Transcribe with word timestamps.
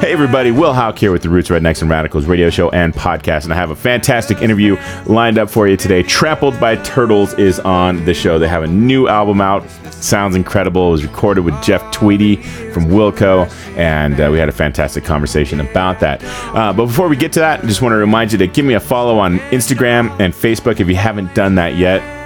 Hey 0.00 0.12
everybody, 0.12 0.52
Will 0.52 0.72
Hauk 0.72 0.96
here 0.96 1.10
with 1.10 1.22
the 1.22 1.28
Roots 1.28 1.48
Rednecks 1.48 1.82
and 1.82 1.90
Radicals 1.90 2.26
radio 2.26 2.48
show 2.48 2.70
and 2.70 2.94
podcast, 2.94 3.42
and 3.42 3.52
I 3.52 3.56
have 3.56 3.70
a 3.70 3.74
fantastic 3.74 4.40
interview 4.40 4.76
lined 5.06 5.36
up 5.36 5.50
for 5.50 5.66
you 5.66 5.76
today. 5.76 6.04
Trampled 6.04 6.60
by 6.60 6.76
Turtles 6.76 7.34
is 7.34 7.58
on 7.58 8.04
the 8.04 8.14
show. 8.14 8.38
They 8.38 8.46
have 8.46 8.62
a 8.62 8.68
new 8.68 9.08
album 9.08 9.40
out. 9.40 9.68
Sounds 9.92 10.36
incredible. 10.36 10.90
It 10.90 10.92
was 10.92 11.04
recorded 11.04 11.40
with 11.40 11.60
Jeff 11.60 11.90
Tweedy 11.90 12.36
from 12.36 12.84
Wilco, 12.84 13.50
and 13.76 14.20
uh, 14.20 14.28
we 14.30 14.38
had 14.38 14.48
a 14.48 14.52
fantastic 14.52 15.02
conversation 15.02 15.58
about 15.58 15.98
that. 15.98 16.22
Uh, 16.54 16.72
but 16.72 16.86
before 16.86 17.08
we 17.08 17.16
get 17.16 17.32
to 17.32 17.40
that, 17.40 17.64
I 17.64 17.66
just 17.66 17.82
want 17.82 17.94
to 17.94 17.96
remind 17.96 18.30
you 18.30 18.38
to 18.38 18.46
give 18.46 18.64
me 18.64 18.74
a 18.74 18.80
follow 18.80 19.18
on 19.18 19.40
Instagram 19.50 20.08
and 20.20 20.32
Facebook 20.32 20.78
if 20.78 20.86
you 20.86 20.94
haven't 20.94 21.34
done 21.34 21.56
that 21.56 21.74
yet 21.74 22.17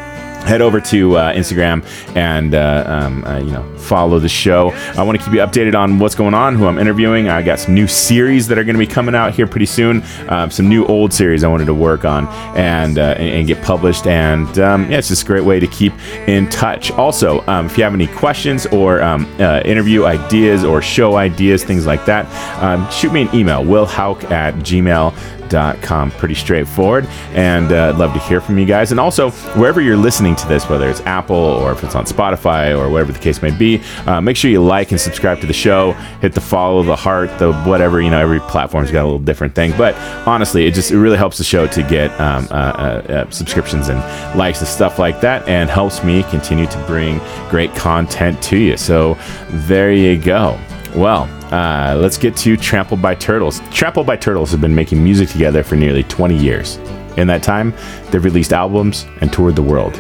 head 0.42 0.60
over 0.60 0.80
to 0.80 1.16
uh, 1.16 1.32
Instagram 1.32 1.84
and 2.16 2.54
uh, 2.54 2.84
um, 2.86 3.24
uh, 3.24 3.38
you 3.38 3.50
know 3.50 3.78
follow 3.78 4.18
the 4.18 4.28
show. 4.28 4.70
I 4.96 5.02
want 5.02 5.18
to 5.18 5.24
keep 5.24 5.34
you 5.34 5.40
updated 5.40 5.74
on 5.74 5.98
what's 5.98 6.14
going 6.14 6.34
on, 6.34 6.54
who 6.54 6.66
I'm 6.66 6.78
interviewing. 6.78 7.28
I 7.28 7.42
got 7.42 7.58
some 7.58 7.74
new 7.74 7.86
series 7.86 8.48
that 8.48 8.58
are 8.58 8.64
going 8.64 8.74
to 8.74 8.78
be 8.78 8.86
coming 8.86 9.14
out 9.14 9.34
here 9.34 9.46
pretty 9.46 9.66
soon. 9.66 10.02
Um, 10.28 10.50
some 10.50 10.68
new 10.68 10.86
old 10.86 11.12
series 11.12 11.44
I 11.44 11.48
wanted 11.48 11.66
to 11.66 11.74
work 11.74 12.04
on 12.04 12.28
and 12.56 12.98
uh, 12.98 13.14
and, 13.18 13.28
and, 13.28 13.46
get 13.46 13.62
published. 13.62 14.06
And 14.06 14.58
um, 14.58 14.90
yeah, 14.90 14.98
it's 14.98 15.08
just 15.08 15.24
a 15.24 15.26
great 15.26 15.44
way 15.44 15.60
to 15.60 15.66
keep 15.66 15.92
in 16.28 16.48
touch. 16.48 16.90
Also, 16.92 17.44
um, 17.46 17.66
if 17.66 17.76
you 17.76 17.84
have 17.84 17.94
any 17.94 18.06
questions 18.06 18.66
or 18.66 19.02
um, 19.02 19.26
uh, 19.40 19.60
interview 19.64 20.04
ideas 20.04 20.64
or 20.64 20.80
show 20.80 21.16
ideas, 21.16 21.64
things 21.64 21.86
like 21.86 22.04
that, 22.06 22.26
um, 22.62 22.88
shoot 22.90 23.12
me 23.12 23.22
an 23.22 23.34
email. 23.34 23.64
Will 23.64 23.86
Hauk 23.86 24.24
at 24.30 24.54
gmail 24.56 25.41
com. 25.82 26.10
Pretty 26.12 26.34
straightforward. 26.34 27.06
And 27.32 27.72
uh, 27.72 27.90
I'd 27.90 27.98
love 27.98 28.12
to 28.14 28.20
hear 28.20 28.40
from 28.40 28.58
you 28.58 28.66
guys. 28.66 28.90
And 28.90 29.00
also, 29.00 29.30
wherever 29.58 29.80
you're 29.80 29.96
listening 29.96 30.36
to 30.36 30.48
this, 30.48 30.68
whether 30.68 30.88
it's 30.88 31.00
Apple 31.02 31.36
or 31.36 31.72
if 31.72 31.84
it's 31.84 31.94
on 31.94 32.04
Spotify 32.04 32.76
or 32.76 32.90
whatever 32.90 33.12
the 33.12 33.18
case 33.18 33.42
may 33.42 33.50
be, 33.50 33.80
uh, 34.06 34.20
make 34.20 34.36
sure 34.36 34.50
you 34.50 34.62
like 34.62 34.90
and 34.90 35.00
subscribe 35.00 35.40
to 35.40 35.46
the 35.46 35.52
show. 35.52 35.92
Hit 36.20 36.32
the 36.32 36.40
follow, 36.40 36.82
the 36.82 36.96
heart, 36.96 37.30
the 37.38 37.52
whatever. 37.64 38.00
You 38.00 38.10
know, 38.10 38.20
every 38.20 38.40
platform's 38.40 38.90
got 38.90 39.02
a 39.02 39.08
little 39.08 39.18
different 39.18 39.54
thing. 39.54 39.72
But 39.76 39.94
honestly, 40.26 40.66
it 40.66 40.74
just 40.74 40.90
it 40.90 40.98
really 40.98 41.16
helps 41.16 41.38
the 41.38 41.44
show 41.44 41.66
to 41.66 41.82
get 41.82 42.10
um, 42.20 42.46
uh, 42.50 42.54
uh, 42.54 43.12
uh 43.12 43.30
subscriptions 43.30 43.88
and 43.88 43.98
likes 44.38 44.60
and 44.60 44.68
stuff 44.68 44.98
like 44.98 45.20
that, 45.20 45.46
and 45.48 45.70
helps 45.70 46.02
me 46.04 46.22
continue 46.24 46.66
to 46.66 46.84
bring 46.86 47.20
great 47.48 47.74
content 47.74 48.42
to 48.42 48.56
you. 48.56 48.76
So 48.76 49.18
there 49.50 49.92
you 49.92 50.20
go. 50.20 50.58
Well, 50.94 51.22
uh, 51.50 51.96
let's 51.96 52.18
get 52.18 52.36
to 52.38 52.54
Trampled 52.56 53.00
by 53.00 53.14
Turtles. 53.14 53.60
Trampled 53.70 54.06
by 54.06 54.16
Turtles 54.16 54.50
have 54.50 54.60
been 54.60 54.74
making 54.74 55.02
music 55.02 55.30
together 55.30 55.62
for 55.62 55.74
nearly 55.74 56.02
20 56.02 56.36
years. 56.36 56.76
In 57.16 57.26
that 57.28 57.42
time, 57.42 57.72
they've 58.10 58.22
released 58.22 58.52
albums 58.52 59.06
and 59.22 59.32
toured 59.32 59.56
the 59.56 59.62
world. 59.62 59.94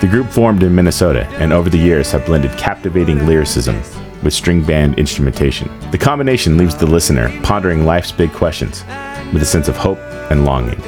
The 0.00 0.06
group 0.08 0.28
formed 0.28 0.62
in 0.62 0.72
Minnesota 0.72 1.26
and 1.40 1.52
over 1.52 1.68
the 1.68 1.78
years 1.78 2.12
have 2.12 2.24
blended 2.24 2.52
captivating 2.52 3.26
lyricism 3.26 3.82
with 4.22 4.32
string 4.32 4.62
band 4.62 4.96
instrumentation. 4.96 5.68
The 5.90 5.98
combination 5.98 6.56
leaves 6.56 6.76
the 6.76 6.86
listener 6.86 7.36
pondering 7.42 7.84
life's 7.84 8.12
big 8.12 8.32
questions 8.32 8.84
with 9.32 9.42
a 9.42 9.46
sense 9.46 9.66
of 9.66 9.76
hope 9.76 9.98
and 10.30 10.44
longing. 10.44 10.80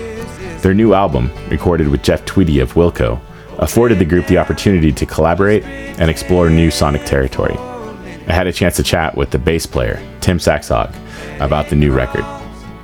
Their 0.60 0.74
new 0.74 0.94
album, 0.94 1.28
recorded 1.48 1.88
with 1.88 2.04
Jeff 2.04 2.24
Tweedy 2.24 2.60
of 2.60 2.74
Wilco, 2.74 3.20
afforded 3.58 3.98
the 3.98 4.04
group 4.04 4.28
the 4.28 4.38
opportunity 4.38 4.92
to 4.92 5.06
collaborate 5.06 5.64
and 5.64 6.08
explore 6.08 6.48
new 6.50 6.70
sonic 6.70 7.04
territory. 7.04 7.56
I 8.30 8.32
had 8.32 8.46
a 8.46 8.52
chance 8.52 8.76
to 8.76 8.84
chat 8.84 9.16
with 9.16 9.30
the 9.32 9.38
bass 9.38 9.66
player, 9.66 10.00
Tim 10.20 10.38
Saxhaug, 10.38 10.94
about 11.40 11.68
the 11.68 11.74
new 11.74 11.92
record. 11.92 12.22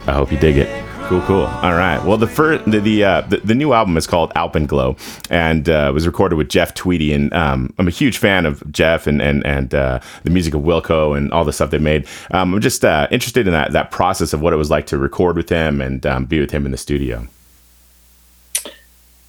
I 0.08 0.12
hope 0.12 0.32
you 0.32 0.38
dig 0.38 0.56
it. 0.56 0.84
Cool, 1.06 1.20
cool. 1.22 1.44
All 1.44 1.74
right. 1.74 2.04
Well, 2.04 2.16
the 2.16 2.26
first, 2.26 2.68
the 2.68 2.80
the, 2.80 3.04
uh, 3.04 3.20
the, 3.20 3.36
the 3.36 3.54
new 3.54 3.72
album 3.72 3.96
is 3.96 4.08
called 4.08 4.32
Alpenglow, 4.34 4.98
and 5.30 5.68
uh, 5.68 5.92
was 5.94 6.04
recorded 6.04 6.34
with 6.34 6.48
Jeff 6.48 6.74
Tweedy. 6.74 7.12
And 7.12 7.32
um, 7.32 7.72
I'm 7.78 7.86
a 7.86 7.92
huge 7.92 8.18
fan 8.18 8.44
of 8.44 8.60
Jeff 8.72 9.06
and 9.06 9.22
and 9.22 9.46
and 9.46 9.72
uh, 9.72 10.00
the 10.24 10.30
music 10.30 10.52
of 10.52 10.62
Wilco 10.62 11.16
and 11.16 11.32
all 11.32 11.44
the 11.44 11.52
stuff 11.52 11.70
they 11.70 11.78
made. 11.78 12.08
Um, 12.32 12.52
I'm 12.52 12.60
just 12.60 12.84
uh, 12.84 13.06
interested 13.12 13.46
in 13.46 13.52
that 13.52 13.70
that 13.70 13.92
process 13.92 14.32
of 14.32 14.40
what 14.40 14.52
it 14.52 14.56
was 14.56 14.68
like 14.68 14.86
to 14.86 14.98
record 14.98 15.36
with 15.36 15.48
him 15.48 15.80
and 15.80 16.04
um, 16.04 16.24
be 16.24 16.40
with 16.40 16.50
him 16.50 16.66
in 16.66 16.72
the 16.72 16.76
studio. 16.76 17.24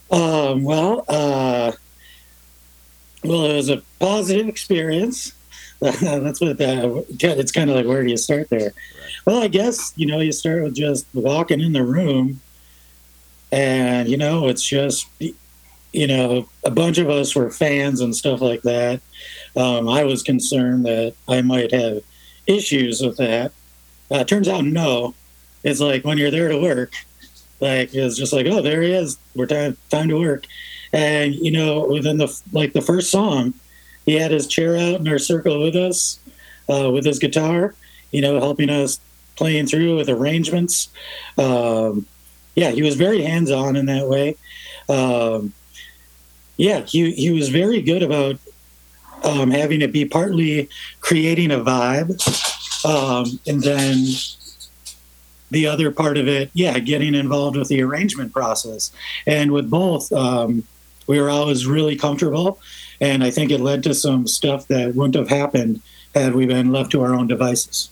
Um, 0.10 0.64
well, 0.64 1.06
uh, 1.08 1.74
well, 3.24 3.46
it 3.46 3.56
was 3.56 3.70
a 3.70 3.84
positive 4.00 4.48
experience. 4.48 5.34
that's 5.82 6.42
what 6.42 6.58
that, 6.58 7.06
it's 7.20 7.52
kind 7.52 7.70
of 7.70 7.76
like 7.76 7.86
where 7.86 8.04
do 8.04 8.10
you 8.10 8.18
start 8.18 8.50
there? 8.50 8.60
Right. 8.60 9.12
Well, 9.26 9.44
I 9.44 9.48
guess 9.48 9.94
you 9.96 10.08
know 10.08 10.20
you 10.20 10.32
start 10.32 10.64
with 10.64 10.76
just 10.76 11.06
walking 11.14 11.62
in 11.62 11.74
the 11.74 11.84
room, 11.84 12.42
and 13.52 14.10
you 14.10 14.18
know 14.18 14.48
it's 14.48 14.64
just 14.64 15.08
you 15.94 16.08
know 16.08 16.50
a 16.64 16.72
bunch 16.72 16.98
of 16.98 17.12
us 17.12 17.36
were 17.36 17.52
fans 17.52 18.02
and 18.02 18.16
stuff 18.16 18.42
like 18.42 18.64
that. 18.64 19.02
Um, 19.56 19.88
I 19.88 20.04
was 20.04 20.24
concerned 20.24 20.86
that 20.88 21.14
I 21.28 21.44
might 21.44 21.72
have 21.72 22.02
issues 22.48 23.02
with 23.02 23.18
that. 23.18 23.52
Uh, 24.10 24.24
turns 24.24 24.48
out 24.48 24.66
no. 24.66 25.14
It's 25.64 25.80
like 25.80 26.04
when 26.04 26.18
you're 26.18 26.32
there 26.32 26.50
to 26.50 26.60
work, 26.60 26.94
like 27.60 27.94
it's 27.94 28.18
just 28.18 28.34
like 28.34 28.48
oh 28.48 28.64
there 28.64 28.82
he 28.82 28.94
is. 28.94 29.20
We're 29.36 29.46
time 29.46 29.78
time 29.92 30.08
to 30.08 30.20
work, 30.20 30.48
and 30.92 31.36
you 31.36 31.52
know 31.52 31.86
within 31.86 32.18
the 32.18 32.36
like 32.52 32.74
the 32.74 32.82
first 32.82 33.12
song 33.12 33.54
he 34.08 34.16
had 34.16 34.32
his 34.32 34.48
chair 34.48 34.76
out 34.76 35.02
in 35.02 35.08
our 35.08 35.20
circle 35.20 35.62
with 35.62 35.76
us 35.76 36.18
uh, 36.70 36.90
with 36.90 37.06
his 37.06 37.20
guitar, 37.20 37.76
you 38.12 38.22
know, 38.22 38.40
helping 38.40 38.70
us 38.70 39.00
playing 39.36 39.68
through 39.68 39.98
with 39.98 40.10
arrangements. 40.10 40.90
Um, 41.38 42.08
yeah, 42.56 42.72
he 42.72 42.82
was 42.82 42.96
very 42.96 43.22
hands 43.22 43.52
on 43.52 43.76
in 43.76 43.86
that 43.88 44.08
way. 44.08 44.38
Um, 44.90 45.54
yeah, 46.56 46.82
he, 46.82 47.12
he 47.12 47.32
was 47.32 47.50
very 47.50 47.82
good 47.82 48.02
about 48.02 48.38
um, 49.24 49.52
having 49.52 49.82
it 49.82 49.92
be 49.92 50.06
partly 50.06 50.70
creating 51.02 51.52
a 51.52 51.58
vibe 51.58 52.18
um, 52.86 53.40
and 53.46 53.62
then 53.62 54.06
the 55.52 55.68
other 55.68 55.92
part 55.92 56.18
of 56.18 56.28
it, 56.28 56.50
yeah, 56.54 56.80
getting 56.80 57.14
involved 57.14 57.58
with 57.58 57.68
the 57.68 57.82
arrangement 57.82 58.32
process. 58.32 58.92
And 59.26 59.52
with 59.52 59.70
both, 59.70 60.12
um, 60.14 60.64
we 61.08 61.20
were 61.20 61.30
always 61.30 61.66
really 61.66 61.96
comfortable 61.96 62.60
and 63.00 63.24
I 63.24 63.32
think 63.32 63.52
it 63.52 63.60
led 63.60 63.84
to 63.84 63.94
some 63.94 64.28
stuff 64.28 64.68
that 64.68 64.96
wouldn't 64.96 65.16
have 65.16 65.30
happened 65.30 65.82
had 66.16 66.36
we 66.36 66.46
been 66.46 66.72
left 66.72 66.92
to 66.92 67.02
our 67.02 67.14
own 67.14 67.28
devices. 67.28 67.90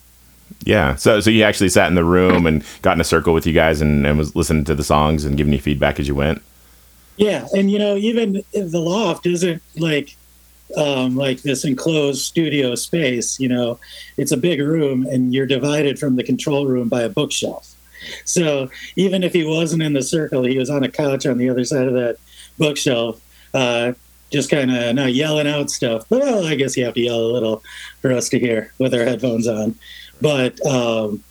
Yeah. 0.63 0.95
So 0.95 1.19
so 1.19 1.29
you 1.29 1.43
actually 1.43 1.69
sat 1.69 1.87
in 1.87 1.95
the 1.95 2.03
room 2.03 2.45
and 2.45 2.63
got 2.81 2.93
in 2.93 3.01
a 3.01 3.05
circle 3.05 3.33
with 3.33 3.45
you 3.45 3.53
guys 3.53 3.81
and, 3.81 4.05
and 4.05 4.17
was 4.17 4.35
listening 4.35 4.63
to 4.65 4.75
the 4.75 4.83
songs 4.83 5.25
and 5.25 5.37
giving 5.37 5.53
you 5.53 5.59
feedback 5.59 5.99
as 5.99 6.07
you 6.07 6.15
went. 6.15 6.41
Yeah, 7.17 7.47
and 7.55 7.71
you 7.71 7.79
know, 7.79 7.95
even 7.95 8.43
the 8.53 8.79
loft 8.79 9.25
isn't 9.25 9.61
like 9.77 10.15
um, 10.75 11.15
like 11.15 11.41
this 11.41 11.63
enclosed 11.63 12.21
studio 12.21 12.75
space, 12.75 13.39
you 13.39 13.47
know, 13.47 13.79
it's 14.17 14.31
a 14.31 14.37
big 14.37 14.59
room 14.59 15.05
and 15.05 15.33
you're 15.33 15.45
divided 15.45 15.99
from 15.99 16.15
the 16.15 16.23
control 16.23 16.65
room 16.65 16.89
by 16.89 17.03
a 17.03 17.09
bookshelf. 17.09 17.73
So 18.23 18.69
even 18.95 19.23
if 19.23 19.33
he 19.33 19.45
wasn't 19.45 19.83
in 19.83 19.93
the 19.93 20.03
circle, 20.03 20.43
he 20.43 20.57
was 20.57 20.69
on 20.69 20.83
a 20.83 20.89
couch 20.89 21.25
on 21.25 21.37
the 21.37 21.49
other 21.49 21.63
side 21.63 21.87
of 21.87 21.93
that 21.93 22.17
bookshelf, 22.57 23.21
uh, 23.53 23.93
just 24.35 24.51
kind 24.51 24.69
of 24.69 24.95
not 24.95 25.13
yelling 25.13 25.47
out 25.47 25.69
stuff. 25.69 26.05
Well, 26.09 26.45
I 26.45 26.55
guess 26.55 26.75
you 26.75 26.85
have 26.85 26.93
to 26.95 27.01
yell 27.01 27.19
a 27.19 27.31
little 27.31 27.63
for 28.01 28.11
us 28.11 28.29
to 28.29 28.39
hear 28.39 28.73
with 28.77 28.93
our 28.93 29.05
headphones 29.05 29.47
on. 29.47 29.75
But 30.21 30.63
um, 30.65 31.23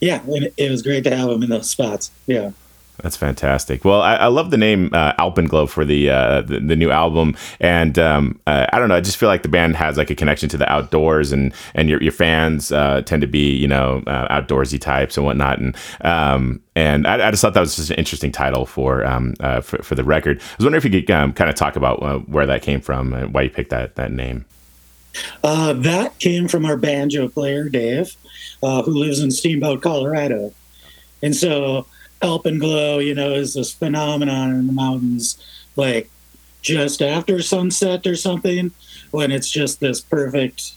yeah, 0.00 0.22
it, 0.26 0.54
it 0.56 0.70
was 0.70 0.82
great 0.82 1.04
to 1.04 1.14
have 1.14 1.28
him 1.28 1.42
in 1.42 1.50
those 1.50 1.70
spots. 1.70 2.10
Yeah. 2.26 2.52
That's 3.02 3.16
fantastic. 3.16 3.84
Well, 3.84 4.02
I, 4.02 4.16
I 4.16 4.26
love 4.26 4.50
the 4.50 4.56
name 4.56 4.90
uh, 4.92 5.12
Alpenglow 5.20 5.68
for 5.68 5.84
the, 5.84 6.10
uh, 6.10 6.42
the, 6.42 6.58
the 6.58 6.74
new 6.74 6.90
album, 6.90 7.36
and 7.60 7.96
um, 7.96 8.40
uh, 8.48 8.66
I 8.72 8.80
don't 8.80 8.88
know. 8.88 8.96
I 8.96 9.00
just 9.00 9.16
feel 9.18 9.28
like 9.28 9.44
the 9.44 9.48
band 9.48 9.76
has 9.76 9.96
like 9.96 10.10
a 10.10 10.16
connection 10.16 10.48
to 10.48 10.56
the 10.56 10.70
outdoors, 10.70 11.30
and 11.30 11.54
and 11.74 11.88
your 11.88 12.02
your 12.02 12.10
fans 12.10 12.72
uh, 12.72 13.02
tend 13.02 13.22
to 13.22 13.28
be 13.28 13.54
you 13.54 13.68
know 13.68 14.02
uh, 14.08 14.40
outdoorsy 14.40 14.80
types 14.80 15.16
and 15.16 15.24
whatnot, 15.24 15.60
and 15.60 15.76
um, 16.00 16.60
and 16.74 17.06
I, 17.06 17.28
I, 17.28 17.30
just 17.30 17.40
thought 17.40 17.54
that 17.54 17.60
was 17.60 17.76
just 17.76 17.90
an 17.90 17.96
interesting 17.96 18.32
title 18.32 18.66
for 18.66 19.04
um, 19.06 19.34
uh, 19.38 19.60
for, 19.60 19.80
for 19.80 19.94
the 19.94 20.02
record. 20.02 20.40
I 20.40 20.56
was 20.56 20.64
wondering 20.64 20.84
if 20.84 20.92
you 20.92 21.00
could 21.00 21.10
um, 21.12 21.32
kind 21.32 21.48
of 21.48 21.54
talk 21.54 21.76
about 21.76 22.28
where 22.28 22.46
that 22.46 22.62
came 22.62 22.80
from 22.80 23.12
and 23.12 23.32
why 23.32 23.42
you 23.42 23.50
picked 23.50 23.70
that 23.70 23.94
that 23.94 24.10
name. 24.10 24.44
that 25.42 26.18
came 26.18 26.48
from 26.48 26.64
our 26.64 26.76
banjo 26.76 27.28
player 27.28 27.68
Dave, 27.68 28.16
who 28.60 28.90
lives 28.90 29.20
in 29.20 29.30
Steamboat, 29.30 29.82
Colorado, 29.82 30.52
and 31.22 31.36
so 31.36 31.86
alpenglow, 32.22 33.04
you 33.04 33.14
know, 33.14 33.32
is 33.32 33.54
this 33.54 33.72
phenomenon 33.72 34.50
in 34.50 34.66
the 34.66 34.72
mountains, 34.72 35.42
like 35.76 36.10
just 36.62 37.02
after 37.02 37.40
sunset 37.42 38.06
or 38.06 38.16
something, 38.16 38.72
when 39.10 39.30
it's 39.30 39.50
just 39.50 39.80
this 39.80 40.00
perfect, 40.00 40.72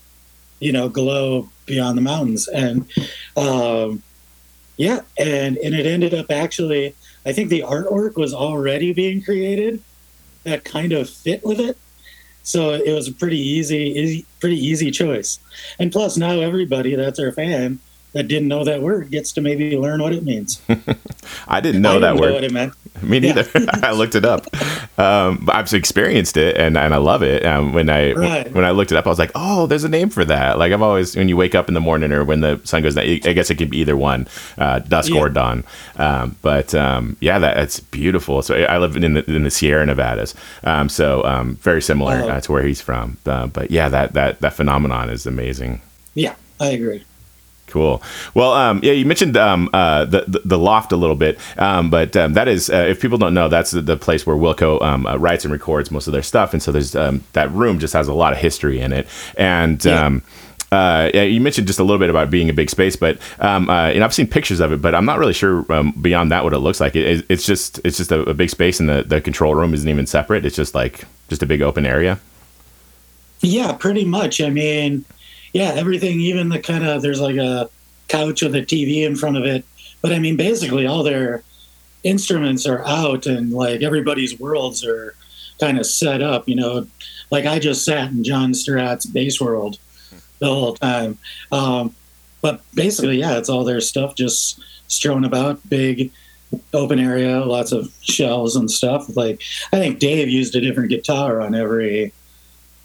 you 0.59 0.71
know, 0.71 0.89
glow 0.89 1.49
beyond 1.65 1.97
the 1.97 2.01
mountains. 2.01 2.47
And 2.47 2.89
um, 3.35 4.03
yeah, 4.77 5.01
and 5.17 5.57
and 5.57 5.75
it 5.75 5.85
ended 5.85 6.13
up 6.13 6.31
actually, 6.31 6.95
I 7.25 7.33
think 7.33 7.49
the 7.49 7.61
artwork 7.61 8.15
was 8.15 8.33
already 8.33 8.93
being 8.93 9.21
created 9.21 9.81
that 10.43 10.63
kind 10.63 10.91
of 10.91 11.09
fit 11.09 11.43
with 11.43 11.59
it. 11.59 11.77
So 12.43 12.71
it 12.71 12.91
was 12.93 13.07
a 13.07 13.13
pretty 13.13 13.39
easy, 13.39 13.77
easy 13.77 14.25
pretty 14.39 14.57
easy 14.57 14.91
choice. 14.91 15.39
And 15.79 15.91
plus, 15.91 16.17
now 16.17 16.39
everybody 16.39 16.95
that's 16.95 17.19
our 17.19 17.31
fan 17.31 17.79
that 18.13 18.27
didn't 18.27 18.47
know 18.49 18.63
that 18.65 18.81
word 18.81 19.09
gets 19.09 19.31
to 19.33 19.41
maybe 19.41 19.77
learn 19.77 20.01
what 20.01 20.11
it 20.13 20.23
means. 20.23 20.61
I 21.47 21.61
didn't 21.61 21.81
know 21.81 21.95
I 21.95 21.99
that 21.99 22.07
didn't 22.11 22.19
word. 22.21 22.27
Know 22.27 22.33
what 22.35 22.43
it 22.43 22.51
meant. 22.51 22.73
Me 23.03 23.19
neither. 23.19 23.47
Yeah. 23.55 23.65
I 23.83 23.93
looked 23.93 24.15
it 24.15 24.25
up. 24.25 24.45
um, 24.99 25.39
but 25.45 25.55
I've 25.55 25.73
experienced 25.73 26.35
it 26.37 26.57
and, 26.57 26.77
and 26.77 26.93
I 26.93 26.97
love 26.97 27.23
it. 27.23 27.45
Um, 27.45 27.71
when 27.73 27.89
I 27.89 28.11
Right. 28.11 28.51
when 28.53 28.65
I 28.65 28.71
looked 28.71 28.91
it 28.91 28.97
up, 28.97 29.05
I 29.07 29.09
was 29.09 29.17
like, 29.17 29.31
oh, 29.33 29.65
there's 29.65 29.85
a 29.85 29.89
name 29.89 30.09
for 30.09 30.25
that. 30.25 30.59
Like 30.59 30.73
I've 30.73 30.81
always 30.81 31.15
when 31.15 31.29
you 31.29 31.37
wake 31.37 31.55
up 31.55 31.67
in 31.69 31.73
the 31.73 31.79
morning 31.79 32.11
or 32.11 32.23
when 32.25 32.41
the 32.41 32.59
sun 32.65 32.81
goes 32.83 32.95
down, 32.95 33.05
I 33.05 33.17
guess 33.33 33.49
it 33.49 33.55
could 33.55 33.69
be 33.69 33.77
either 33.79 33.95
one, 33.95 34.27
uh, 34.57 34.79
dusk 34.79 35.11
Yeah. 35.13 35.19
or 35.21 35.29
dawn. 35.29 35.63
Um, 35.95 36.35
but 36.41 36.75
um, 36.75 37.15
yeah, 37.21 37.39
that 37.39 37.55
that's 37.55 37.79
beautiful. 37.79 38.41
So 38.41 38.55
I 38.55 38.77
live 38.77 38.97
in 38.97 39.13
the, 39.13 39.23
in 39.33 39.43
the 39.43 39.51
Sierra 39.51 39.85
Nevadas, 39.85 40.35
um, 40.65 40.89
so 40.89 41.23
um, 41.23 41.55
very 41.57 41.81
similar 41.81 42.21
Oh. 42.25 42.29
uh, 42.29 42.41
to 42.41 42.51
where 42.51 42.63
he's 42.63 42.81
from. 42.81 43.17
Uh, 43.25 43.47
but 43.47 43.71
yeah, 43.71 43.87
that 43.89 44.13
that 44.13 44.41
that 44.41 44.53
phenomenon 44.53 45.09
is 45.09 45.25
amazing. 45.25 45.81
Yeah, 46.13 46.35
I 46.59 46.67
agree. 46.71 47.05
Cool. 47.71 48.03
Well, 48.33 48.51
um, 48.51 48.81
yeah, 48.83 48.91
you 48.91 49.05
mentioned 49.05 49.37
um, 49.37 49.69
uh, 49.71 50.03
the, 50.03 50.25
the 50.27 50.41
the 50.43 50.57
loft 50.57 50.91
a 50.91 50.97
little 50.97 51.15
bit, 51.15 51.39
um, 51.57 51.89
but 51.89 52.17
um, 52.17 52.33
that 52.33 52.49
is, 52.49 52.69
uh, 52.69 52.85
if 52.89 52.99
people 52.99 53.17
don't 53.17 53.33
know, 53.33 53.47
that's 53.47 53.71
the, 53.71 53.81
the 53.81 53.95
place 53.95 54.27
where 54.27 54.35
Wilco 54.35 54.81
um, 54.81 55.07
uh, 55.07 55.15
writes 55.15 55.45
and 55.45 55.53
records 55.53 55.89
most 55.89 56.05
of 56.05 56.11
their 56.11 56.21
stuff, 56.21 56.51
and 56.51 56.61
so 56.61 56.73
there's 56.73 56.97
um, 56.97 57.23
that 57.31 57.49
room 57.51 57.79
just 57.79 57.93
has 57.93 58.09
a 58.09 58.13
lot 58.13 58.33
of 58.33 58.39
history 58.39 58.79
in 58.79 58.91
it, 58.93 59.07
and. 59.37 59.83
Yeah. 59.83 60.05
Um, 60.05 60.23
uh, 60.73 61.11
yeah, 61.13 61.23
you 61.23 61.41
mentioned 61.41 61.67
just 61.67 61.79
a 61.79 61.83
little 61.83 61.99
bit 61.99 62.09
about 62.09 62.29
being 62.29 62.49
a 62.49 62.53
big 62.53 62.69
space, 62.69 62.95
but 62.95 63.17
um, 63.39 63.69
uh, 63.69 63.89
and 63.89 64.05
I've 64.05 64.13
seen 64.13 64.25
pictures 64.25 64.61
of 64.61 64.71
it, 64.71 64.81
but 64.81 64.95
I'm 64.95 65.03
not 65.03 65.19
really 65.19 65.33
sure 65.33 65.69
um, 65.69 65.91
beyond 65.99 66.31
that 66.31 66.45
what 66.45 66.53
it 66.53 66.59
looks 66.59 66.79
like. 66.79 66.95
It, 66.95 67.25
it's 67.27 67.45
just 67.45 67.81
it's 67.83 67.97
just 67.97 68.09
a, 68.09 68.21
a 68.21 68.33
big 68.33 68.49
space, 68.49 68.79
and 68.79 68.87
the, 68.87 69.03
the 69.03 69.19
control 69.19 69.53
room 69.53 69.73
isn't 69.73 69.89
even 69.89 70.07
separate. 70.07 70.45
It's 70.45 70.55
just 70.55 70.73
like 70.73 71.03
just 71.27 71.43
a 71.43 71.45
big 71.45 71.61
open 71.61 71.85
area. 71.85 72.21
Yeah, 73.41 73.73
pretty 73.73 74.05
much. 74.05 74.39
I 74.39 74.49
mean, 74.49 75.03
yeah, 75.53 75.73
everything, 75.75 76.19
even 76.19 76.49
the 76.49 76.59
kind 76.59 76.85
of, 76.85 77.01
there's 77.01 77.21
like 77.21 77.37
a 77.37 77.69
couch 78.07 78.41
with 78.41 78.55
a 78.55 78.61
TV 78.61 79.05
in 79.05 79.15
front 79.15 79.37
of 79.37 79.45
it. 79.45 79.65
But 80.01 80.13
I 80.13 80.19
mean, 80.19 80.37
basically, 80.37 80.85
all 80.85 81.03
their 81.03 81.43
instruments 82.03 82.65
are 82.65 82.85
out 82.85 83.25
and 83.25 83.51
like 83.51 83.81
everybody's 83.81 84.39
worlds 84.39 84.83
are 84.85 85.15
kind 85.59 85.77
of 85.77 85.85
set 85.85 86.21
up, 86.21 86.47
you 86.47 86.55
know. 86.55 86.87
Like 87.29 87.45
I 87.45 87.59
just 87.59 87.85
sat 87.85 88.11
in 88.11 88.23
John 88.23 88.53
Stirratt's 88.53 89.05
bass 89.05 89.39
world 89.39 89.77
the 90.39 90.47
whole 90.47 90.73
time. 90.75 91.17
Um, 91.51 91.95
but 92.41 92.61
basically, 92.73 93.19
yeah, 93.19 93.37
it's 93.37 93.49
all 93.49 93.63
their 93.63 93.81
stuff 93.81 94.15
just 94.15 94.61
strewn 94.87 95.23
about, 95.23 95.67
big 95.69 96.11
open 96.73 96.99
area, 96.99 97.39
lots 97.45 97.71
of 97.71 97.93
shelves 98.01 98.55
and 98.55 98.69
stuff. 98.69 99.15
Like 99.15 99.41
I 99.71 99.77
think 99.77 99.99
Dave 99.99 100.27
used 100.27 100.55
a 100.55 100.61
different 100.61 100.89
guitar 100.89 101.41
on 101.41 101.55
every 101.55 102.11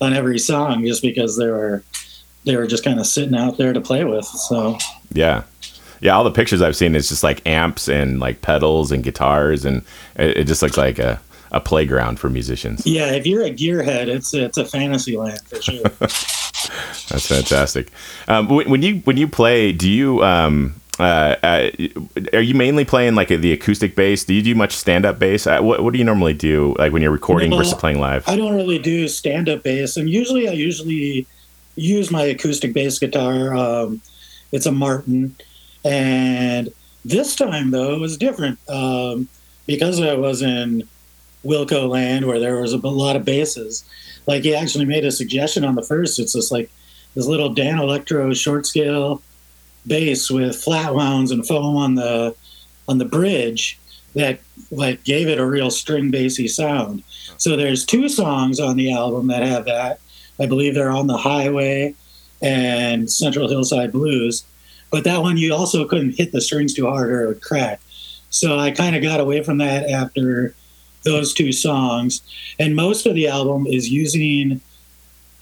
on 0.01 0.13
every 0.13 0.39
song 0.39 0.85
just 0.85 1.03
because 1.03 1.37
there 1.37 1.53
were 1.53 1.83
they 2.47 2.57
were 2.57 2.67
just 2.67 2.85
kind 2.85 2.99
of 2.99 3.07
sitting 3.07 3.37
out 3.37 3.59
there 3.59 3.73
to 3.73 3.81
play 3.81 4.05
with. 4.05 4.25
So 4.25 4.79
Yeah. 5.13 5.43
Yeah, 6.01 6.15
all 6.15 6.25
the 6.25 6.31
pictures 6.31 6.61
I've 6.63 6.77
seen 6.77 6.95
is 6.95 7.09
just 7.09 7.23
like 7.23 7.47
amps 7.47 7.89
and 7.89 8.21
like 8.21 8.43
pedals 8.43 8.93
and 8.93 9.03
guitars, 9.03 9.65
and 9.65 9.83
it, 10.17 10.37
it 10.39 10.45
just 10.47 10.63
looks 10.63 10.77
like 10.77 10.99
a, 10.99 11.19
a 11.53 11.61
playground 11.61 12.21
for 12.21 12.29
musicians. 12.29 12.87
yeah, 12.87 13.13
if 13.13 13.27
you're 13.27 13.43
a 13.43 13.51
gearhead, 13.51 14.09
it's 14.09 14.35
it's 14.35 14.59
a 14.59 14.65
fantasy 14.67 15.17
land 15.17 15.41
for 15.47 15.61
sure. 15.63 15.83
That's 17.09 17.27
fantastic. 17.27 17.91
Um, 18.29 18.49
when, 18.49 18.69
when 18.69 18.83
you 18.83 18.97
when 19.05 19.17
you 19.17 19.27
play, 19.27 19.73
do 19.73 19.91
you 19.91 20.23
um, 20.23 20.75
uh, 20.99 21.37
uh, 21.43 21.71
are 22.35 22.41
you 22.43 22.55
mainly 22.55 22.85
playing 22.85 23.15
like 23.15 23.29
the 23.29 23.53
acoustic 23.53 23.97
bass? 23.97 24.25
Do 24.25 24.35
you 24.35 24.43
do 24.43 24.55
much 24.55 24.73
stand 24.77 25.07
up 25.07 25.19
bass? 25.19 25.47
Uh, 25.47 25.61
what 25.61 25.83
what 25.83 25.93
do 25.95 25.99
you 25.99 26.05
normally 26.05 26.35
do 26.35 26.75
like 26.79 26.93
when 26.93 27.01
you're 27.01 27.11
recording 27.11 27.51
No, 27.51 27.57
versus 27.57 27.75
playing 27.75 28.01
live? 28.01 28.29
I 28.29 28.37
don't 28.37 28.55
really 28.55 28.79
do 28.79 29.09
stand 29.09 29.49
up 29.49 29.63
bass, 29.63 29.97
and 29.97 30.11
usually 30.11 30.49
I 30.49 30.53
usually 30.53 31.27
use 31.77 32.11
my 32.11 32.23
acoustic 32.23 32.75
bass 32.75 32.99
guitar. 32.99 33.55
Um, 33.55 34.01
it's 34.53 34.67
a 34.67 34.73
Martin, 34.73 35.37
and 35.85 36.73
this 37.05 37.37
time 37.37 37.71
though 37.71 37.95
it 37.95 38.01
was 38.01 38.17
different 38.17 38.59
um, 38.69 39.29
because 39.67 40.01
I 40.01 40.15
was 40.15 40.43
in 40.43 40.89
Wilco 41.45 41.89
Land 41.89 42.27
where 42.27 42.41
there 42.41 42.61
was 42.61 42.73
a 42.73 42.79
lot 42.79 43.17
of 43.17 43.25
basses. 43.25 43.85
Like 44.27 44.43
he 44.43 44.55
actually 44.55 44.87
made 44.87 45.05
a 45.05 45.13
suggestion 45.13 45.65
on 45.65 45.77
the 45.77 45.83
first. 45.83 46.19
It's 46.19 46.33
just 46.33 46.51
like 46.51 46.71
this 47.15 47.27
little 47.27 47.55
Danelectro 47.55 48.35
short 48.37 48.67
scale 48.67 49.23
bass 49.87 50.31
with 50.31 50.57
flat 50.57 50.95
wounds 50.95 51.31
and 51.31 51.47
foam 51.47 51.77
on 51.77 51.95
the 51.95 52.35
on 52.89 52.99
the 52.99 53.05
bridge 53.05 53.79
that 54.15 54.41
like 54.71 55.05
gave 55.05 55.29
it 55.29 55.39
a 55.39 55.47
real 55.47 55.71
string 55.71 56.11
bassy 56.11 56.49
sound. 56.49 57.03
So 57.37 57.57
there's 57.57 57.85
two 57.85 58.09
songs 58.09 58.59
on 58.59 58.77
the 58.77 58.93
album 58.93 59.29
that 59.29 59.43
have 59.43 59.67
that. 59.67 60.01
I 60.39 60.47
believe 60.47 60.75
they're 60.75 60.91
on 60.91 61.07
the 61.07 61.17
Highway 61.17 61.95
and 62.43 63.11
Central 63.11 63.49
Hillside 63.49 63.93
Blues. 63.93 64.45
But 64.91 65.05
that 65.05 65.23
one 65.23 65.37
you 65.37 65.55
also 65.55 65.87
couldn't 65.87 66.17
hit 66.17 66.33
the 66.33 66.41
strings 66.41 66.75
too 66.75 66.87
hard 66.87 67.11
or 67.11 67.25
it 67.25 67.27
would 67.29 67.43
crack. 67.43 67.81
So 68.31 68.59
I 68.59 68.71
kind 68.71 68.95
of 68.95 69.03
got 69.03 69.21
away 69.21 69.43
from 69.43 69.59
that 69.59 69.89
after 69.91 70.55
those 71.05 71.33
two 71.33 71.53
songs. 71.53 72.21
And 72.59 72.77
most 72.77 73.07
of 73.07 73.15
the 73.15 73.29
album 73.29 73.67
is 73.67 73.89
using 73.89 74.61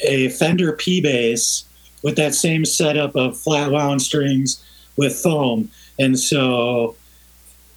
a 0.00 0.28
Fender 0.30 0.72
P 0.72 1.00
bass 1.00 1.64
with 2.02 2.16
that 2.16 2.34
same 2.34 2.64
setup 2.64 3.16
of 3.16 3.38
flat 3.38 3.70
wound 3.70 4.02
strings 4.02 4.62
with 4.96 5.14
foam. 5.14 5.70
And 5.98 6.18
so 6.18 6.96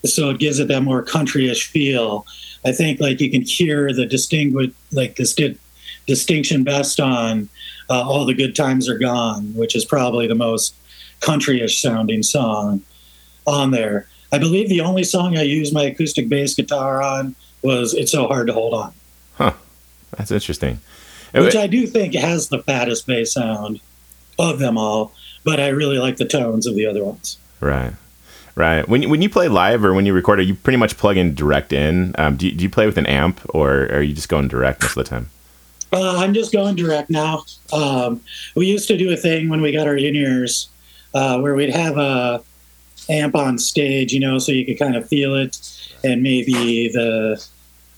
so 0.05 0.29
it 0.29 0.39
gives 0.39 0.59
it 0.59 0.67
that 0.67 0.81
more 0.81 1.03
countryish 1.03 1.67
feel. 1.67 2.25
I 2.65 2.71
think 2.71 2.99
like 2.99 3.19
you 3.19 3.31
can 3.31 3.41
hear 3.41 3.91
the 3.93 4.05
distinguish 4.05 4.71
like 4.91 5.15
this 5.15 5.33
di- 5.33 5.57
distinction 6.07 6.63
best 6.63 6.99
on 6.99 7.49
uh, 7.89 8.01
"All 8.01 8.25
the 8.25 8.33
Good 8.33 8.55
Times 8.55 8.89
Are 8.89 8.97
Gone," 8.97 9.53
which 9.53 9.75
is 9.75 9.85
probably 9.85 10.27
the 10.27 10.35
most 10.35 10.73
countryish 11.21 11.79
sounding 11.79 12.23
song 12.23 12.81
on 13.45 13.71
there. 13.71 14.07
I 14.31 14.37
believe 14.39 14.67
the 14.69 14.81
only 14.81 15.03
song 15.03 15.37
I 15.37 15.43
used 15.43 15.73
my 15.73 15.83
acoustic 15.83 16.27
bass 16.29 16.55
guitar 16.55 17.01
on 17.01 17.35
was 17.61 17.93
"It's 17.93 18.11
So 18.11 18.27
Hard 18.27 18.47
to 18.47 18.53
Hold 18.53 18.73
On," 18.73 18.93
Huh. 19.35 19.53
That's 20.17 20.31
interesting. 20.31 20.79
which 21.33 21.55
I 21.55 21.67
do 21.67 21.85
think 21.85 22.15
has 22.15 22.49
the 22.49 22.63
fattest 22.63 23.05
bass 23.05 23.33
sound 23.33 23.79
of 24.39 24.59
them 24.59 24.77
all. 24.77 25.13
But 25.43 25.59
I 25.59 25.67
really 25.69 25.97
like 25.97 26.17
the 26.17 26.25
tones 26.25 26.65
of 26.65 26.75
the 26.75 26.85
other 26.85 27.03
ones. 27.03 27.37
Right. 27.59 27.93
Right. 28.55 28.87
When 28.89 29.03
you, 29.03 29.09
when 29.09 29.21
you 29.21 29.29
play 29.29 29.47
live 29.47 29.85
or 29.85 29.93
when 29.93 30.05
you 30.05 30.13
record, 30.13 30.39
are 30.39 30.43
you 30.43 30.55
pretty 30.55 30.77
much 30.77 30.97
plug 30.97 31.15
in 31.15 31.35
direct 31.35 31.71
in? 31.71 32.15
Um, 32.17 32.35
do, 32.37 32.47
you, 32.47 32.51
do 32.53 32.63
you 32.63 32.69
play 32.69 32.85
with 32.85 32.97
an 32.97 33.05
amp 33.05 33.39
or 33.53 33.83
are 33.91 34.01
you 34.01 34.13
just 34.13 34.29
going 34.29 34.47
direct 34.47 34.81
most 34.81 34.97
of 34.97 35.03
the 35.05 35.09
time? 35.09 35.29
Uh, 35.91 36.17
I'm 36.17 36.33
just 36.33 36.51
going 36.51 36.75
direct 36.75 37.09
now. 37.09 37.43
Um, 37.71 38.21
we 38.55 38.67
used 38.67 38.87
to 38.89 38.97
do 38.97 39.11
a 39.11 39.17
thing 39.17 39.47
when 39.49 39.61
we 39.61 39.71
got 39.71 39.87
our 39.87 39.95
in 39.95 40.15
ears 40.15 40.69
uh, 41.13 41.39
where 41.39 41.55
we'd 41.55 41.73
have 41.73 41.97
a 41.97 42.43
amp 43.09 43.35
on 43.35 43.57
stage, 43.57 44.13
you 44.13 44.19
know, 44.19 44.37
so 44.37 44.51
you 44.51 44.65
could 44.65 44.77
kind 44.77 44.95
of 44.95 45.07
feel 45.07 45.35
it, 45.35 45.57
and 46.03 46.21
maybe 46.21 46.89
the 46.89 47.43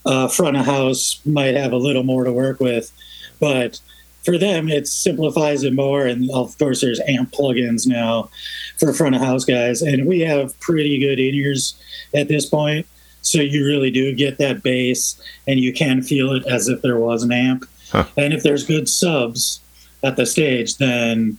uh, 0.05 0.27
front 0.27 0.55
of 0.55 0.65
house 0.65 1.19
might 1.25 1.55
have 1.55 1.71
a 1.71 1.77
little 1.77 2.03
more 2.03 2.23
to 2.23 2.31
work 2.31 2.59
with, 2.59 2.91
but 3.39 3.79
for 4.23 4.37
them 4.37 4.69
it 4.69 4.87
simplifies 4.87 5.63
it 5.63 5.73
more. 5.73 6.05
And 6.05 6.29
of 6.31 6.57
course, 6.57 6.81
there's 6.81 6.99
amp 7.07 7.31
plugins 7.31 7.87
now 7.87 8.29
for 8.77 8.93
front 8.93 9.15
of 9.15 9.21
house 9.21 9.45
guys, 9.45 9.81
and 9.81 10.05
we 10.05 10.19
have 10.21 10.57
pretty 10.59 10.99
good 10.99 11.19
in 11.19 11.33
ears 11.33 11.75
at 12.13 12.27
this 12.27 12.45
point. 12.45 12.85
So 13.21 13.41
you 13.41 13.65
really 13.65 13.91
do 13.91 14.13
get 14.13 14.37
that 14.37 14.63
bass, 14.63 15.19
and 15.47 15.59
you 15.59 15.73
can 15.73 16.01
feel 16.01 16.33
it 16.33 16.45
as 16.47 16.67
if 16.67 16.81
there 16.81 16.99
was 16.99 17.23
an 17.23 17.31
amp. 17.31 17.65
Huh. 17.91 18.05
And 18.17 18.33
if 18.33 18.43
there's 18.43 18.65
good 18.65 18.87
subs 18.87 19.61
at 20.03 20.15
the 20.15 20.25
stage, 20.25 20.77
then 20.77 21.37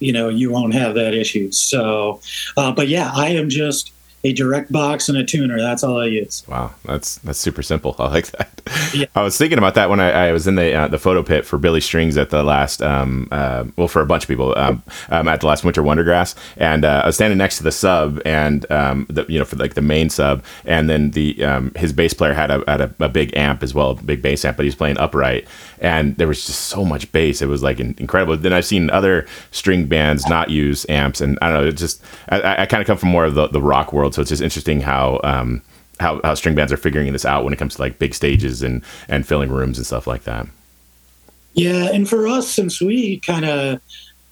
you 0.00 0.12
know 0.12 0.28
you 0.28 0.50
won't 0.50 0.74
have 0.74 0.94
that 0.94 1.14
issue. 1.14 1.50
So, 1.52 2.20
uh, 2.56 2.72
but 2.72 2.88
yeah, 2.88 3.10
I 3.14 3.28
am 3.28 3.48
just 3.48 3.92
a 4.24 4.32
direct 4.32 4.70
box 4.70 5.08
and 5.08 5.18
a 5.18 5.24
tuner. 5.24 5.58
That's 5.58 5.82
all 5.82 6.00
I 6.00 6.06
use. 6.06 6.44
Wow, 6.46 6.72
that's 6.84 7.16
that's 7.18 7.38
super 7.38 7.62
simple. 7.62 7.96
I 7.98 8.08
like 8.08 8.26
that. 8.32 8.60
Yeah. 8.94 9.06
I 9.14 9.22
was 9.22 9.36
thinking 9.36 9.58
about 9.58 9.74
that 9.74 9.90
when 9.90 10.00
I, 10.00 10.28
I 10.28 10.32
was 10.32 10.46
in 10.46 10.54
the 10.54 10.72
uh, 10.72 10.88
the 10.88 10.98
photo 10.98 11.22
pit 11.22 11.44
for 11.44 11.58
Billy 11.58 11.80
Strings 11.80 12.16
at 12.16 12.30
the 12.30 12.42
last, 12.42 12.82
um, 12.82 13.28
uh, 13.30 13.64
well, 13.76 13.88
for 13.88 14.00
a 14.00 14.06
bunch 14.06 14.24
of 14.24 14.28
people 14.28 14.56
um, 14.56 14.82
um, 15.08 15.28
at 15.28 15.40
the 15.40 15.46
last 15.46 15.64
Winter 15.64 15.82
Wondergrass, 15.82 16.34
and 16.56 16.84
uh, 16.84 17.02
I 17.02 17.06
was 17.06 17.16
standing 17.16 17.38
next 17.38 17.56
to 17.58 17.64
the 17.64 17.72
sub, 17.72 18.20
and 18.24 18.70
um, 18.70 19.06
the, 19.10 19.26
you 19.28 19.38
know, 19.38 19.44
for 19.44 19.56
like 19.56 19.74
the 19.74 19.82
main 19.82 20.10
sub, 20.10 20.44
and 20.64 20.88
then 20.88 21.10
the 21.10 21.42
um, 21.44 21.72
his 21.74 21.92
bass 21.92 22.14
player 22.14 22.34
had 22.34 22.50
a 22.50 22.62
had 22.68 22.80
a, 22.80 22.94
a 23.00 23.08
big 23.08 23.36
amp 23.36 23.62
as 23.62 23.74
well, 23.74 23.90
a 23.90 23.94
big 23.94 24.22
bass 24.22 24.44
amp, 24.44 24.56
but 24.56 24.64
he's 24.64 24.76
playing 24.76 24.98
upright, 24.98 25.46
and 25.80 26.16
there 26.16 26.28
was 26.28 26.46
just 26.46 26.60
so 26.66 26.84
much 26.84 27.10
bass. 27.12 27.42
It 27.42 27.46
was 27.46 27.62
like 27.62 27.80
incredible. 27.80 28.36
Then 28.36 28.52
I've 28.52 28.66
seen 28.66 28.88
other 28.90 29.26
string 29.50 29.86
bands 29.86 30.28
not 30.28 30.50
use 30.50 30.86
amps, 30.88 31.20
and 31.20 31.38
I 31.42 31.50
don't 31.50 31.62
know, 31.62 31.68
it 31.68 31.76
just 31.76 32.02
I, 32.28 32.62
I 32.62 32.66
kind 32.66 32.80
of 32.80 32.86
come 32.86 32.98
from 32.98 33.08
more 33.08 33.24
of 33.24 33.34
the, 33.34 33.48
the 33.48 33.60
rock 33.60 33.92
world, 33.92 34.11
so 34.12 34.22
it's 34.22 34.30
just 34.30 34.42
interesting 34.42 34.80
how. 34.80 35.20
Um, 35.24 35.62
how, 36.00 36.20
how 36.24 36.34
string 36.34 36.56
bands 36.56 36.72
are 36.72 36.78
figuring 36.78 37.12
this 37.12 37.24
out 37.24 37.44
when 37.44 37.52
it 37.52 37.58
comes 37.58 37.76
to 37.76 37.80
like 37.82 37.98
big 38.00 38.12
stages 38.12 38.60
and 38.62 38.82
and 39.08 39.26
filling 39.26 39.50
rooms 39.50 39.78
and 39.78 39.86
stuff 39.86 40.06
like 40.06 40.24
that. 40.24 40.46
Yeah, 41.54 41.90
and 41.92 42.08
for 42.08 42.26
us, 42.26 42.48
since 42.48 42.80
we 42.80 43.20
kind 43.20 43.44
of 43.44 43.80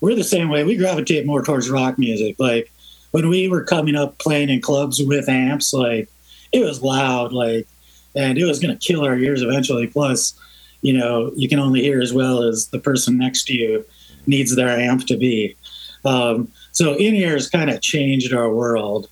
we're 0.01 0.15
the 0.15 0.25
same 0.25 0.49
way, 0.49 0.65
we 0.65 0.77
gravitate 0.77 1.27
more 1.27 1.45
towards 1.45 1.71
rock 1.71 1.99
music. 1.99 2.37
Like 2.39 2.73
when 3.11 3.29
we 3.29 3.49
were 3.49 3.65
coming 3.65 3.97
up 3.97 4.19
playing 4.19 4.49
in 4.49 4.61
clubs 4.61 5.01
with 5.03 5.29
amps, 5.29 5.73
like 5.73 6.09
it 6.53 6.65
was 6.65 6.83
loud, 6.83 7.33
like, 7.33 7.67
and 8.15 8.39
it 8.39 8.45
was 8.45 8.59
going 8.59 8.77
to 8.77 8.87
kill 8.87 9.05
our 9.05 9.17
ears 9.17 9.43
eventually. 9.43 9.87
Plus, 9.87 10.35
you 10.83 10.93
know, 10.93 11.33
you 11.37 11.49
can 11.49 11.59
only 11.59 11.83
hear 11.83 12.01
as 12.01 12.13
well 12.13 12.43
as 12.43 12.69
the 12.69 12.79
person 12.79 13.19
next 13.19 13.45
to 13.45 13.55
you 13.55 13.85
needs 14.27 14.57
their 14.57 14.69
amp 14.69 15.07
to 15.07 15.17
be. 15.17 15.57
Um, 16.05 16.51
so 16.73 16.95
in 16.95 17.15
ears 17.15 17.51
kind 17.51 17.69
of 17.69 17.83
changed 17.83 18.33
our 18.33 18.53
world, 18.53 19.09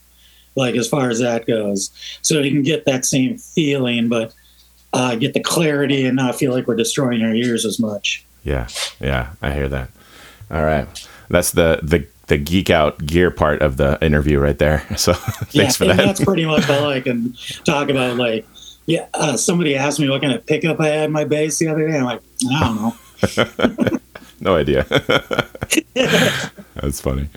like 0.58 0.74
as 0.74 0.88
far 0.88 1.08
as 1.08 1.20
that 1.20 1.46
goes. 1.46 1.90
So 2.20 2.40
you 2.40 2.50
can 2.50 2.62
get 2.62 2.84
that 2.84 3.04
same 3.04 3.38
feeling, 3.38 4.08
but 4.08 4.34
uh, 4.92 5.14
get 5.14 5.32
the 5.32 5.40
clarity 5.40 6.04
and 6.04 6.16
not 6.16 6.34
feel 6.36 6.52
like 6.52 6.66
we're 6.66 6.76
destroying 6.76 7.22
our 7.22 7.32
ears 7.32 7.64
as 7.64 7.78
much. 7.78 8.24
Yeah, 8.42 8.68
yeah, 9.00 9.30
I 9.40 9.52
hear 9.52 9.68
that. 9.68 9.90
All 10.50 10.64
right, 10.64 10.86
that's 11.28 11.52
the 11.52 11.80
the 11.82 12.06
the 12.26 12.36
geek 12.36 12.70
out 12.70 13.04
gear 13.06 13.30
part 13.30 13.62
of 13.62 13.76
the 13.76 13.98
interview 14.04 14.38
right 14.38 14.58
there. 14.58 14.84
So 14.96 15.12
thanks 15.14 15.54
yeah, 15.54 15.70
for 15.70 15.84
that. 15.86 15.96
that's 15.96 16.24
pretty 16.24 16.44
much 16.44 16.68
all 16.68 16.88
I 16.88 17.00
can 17.00 17.34
talk 17.64 17.88
about. 17.88 18.16
Like, 18.16 18.46
yeah, 18.86 19.06
uh, 19.14 19.36
somebody 19.36 19.76
asked 19.76 20.00
me 20.00 20.08
what 20.08 20.20
kind 20.20 20.32
of 20.34 20.44
pickup 20.44 20.80
I 20.80 20.88
had 20.88 21.04
in 21.04 21.12
my 21.12 21.24
bass 21.24 21.58
the 21.58 21.68
other 21.68 21.86
day. 21.86 21.96
I'm 21.96 22.04
like, 22.04 22.20
I 22.50 22.64
don't 22.64 22.76
know. 22.76 23.98
no 24.40 24.56
idea. 24.56 24.84
That's 26.74 27.00
funny. 27.00 27.28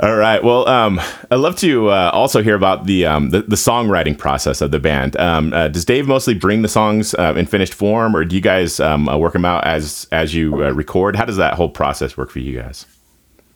All 0.00 0.16
right. 0.16 0.42
Well, 0.42 0.66
um, 0.68 1.00
I'd 1.30 1.36
love 1.36 1.56
to 1.56 1.90
uh, 1.90 2.10
also 2.14 2.42
hear 2.42 2.54
about 2.54 2.86
the, 2.86 3.04
um, 3.04 3.28
the 3.28 3.42
the 3.42 3.56
songwriting 3.56 4.16
process 4.16 4.62
of 4.62 4.70
the 4.70 4.78
band. 4.78 5.18
Um, 5.18 5.52
uh, 5.52 5.68
does 5.68 5.84
Dave 5.84 6.08
mostly 6.08 6.32
bring 6.32 6.62
the 6.62 6.68
songs 6.68 7.14
uh, 7.14 7.34
in 7.36 7.44
finished 7.44 7.74
form, 7.74 8.16
or 8.16 8.24
do 8.24 8.34
you 8.34 8.40
guys 8.40 8.80
um, 8.80 9.06
uh, 9.08 9.18
work 9.18 9.34
them 9.34 9.44
out 9.44 9.66
as 9.66 10.08
as 10.10 10.34
you 10.34 10.64
uh, 10.64 10.70
record? 10.70 11.14
How 11.14 11.26
does 11.26 11.36
that 11.36 11.54
whole 11.54 11.68
process 11.68 12.16
work 12.16 12.30
for 12.30 12.38
you 12.38 12.58
guys? 12.58 12.86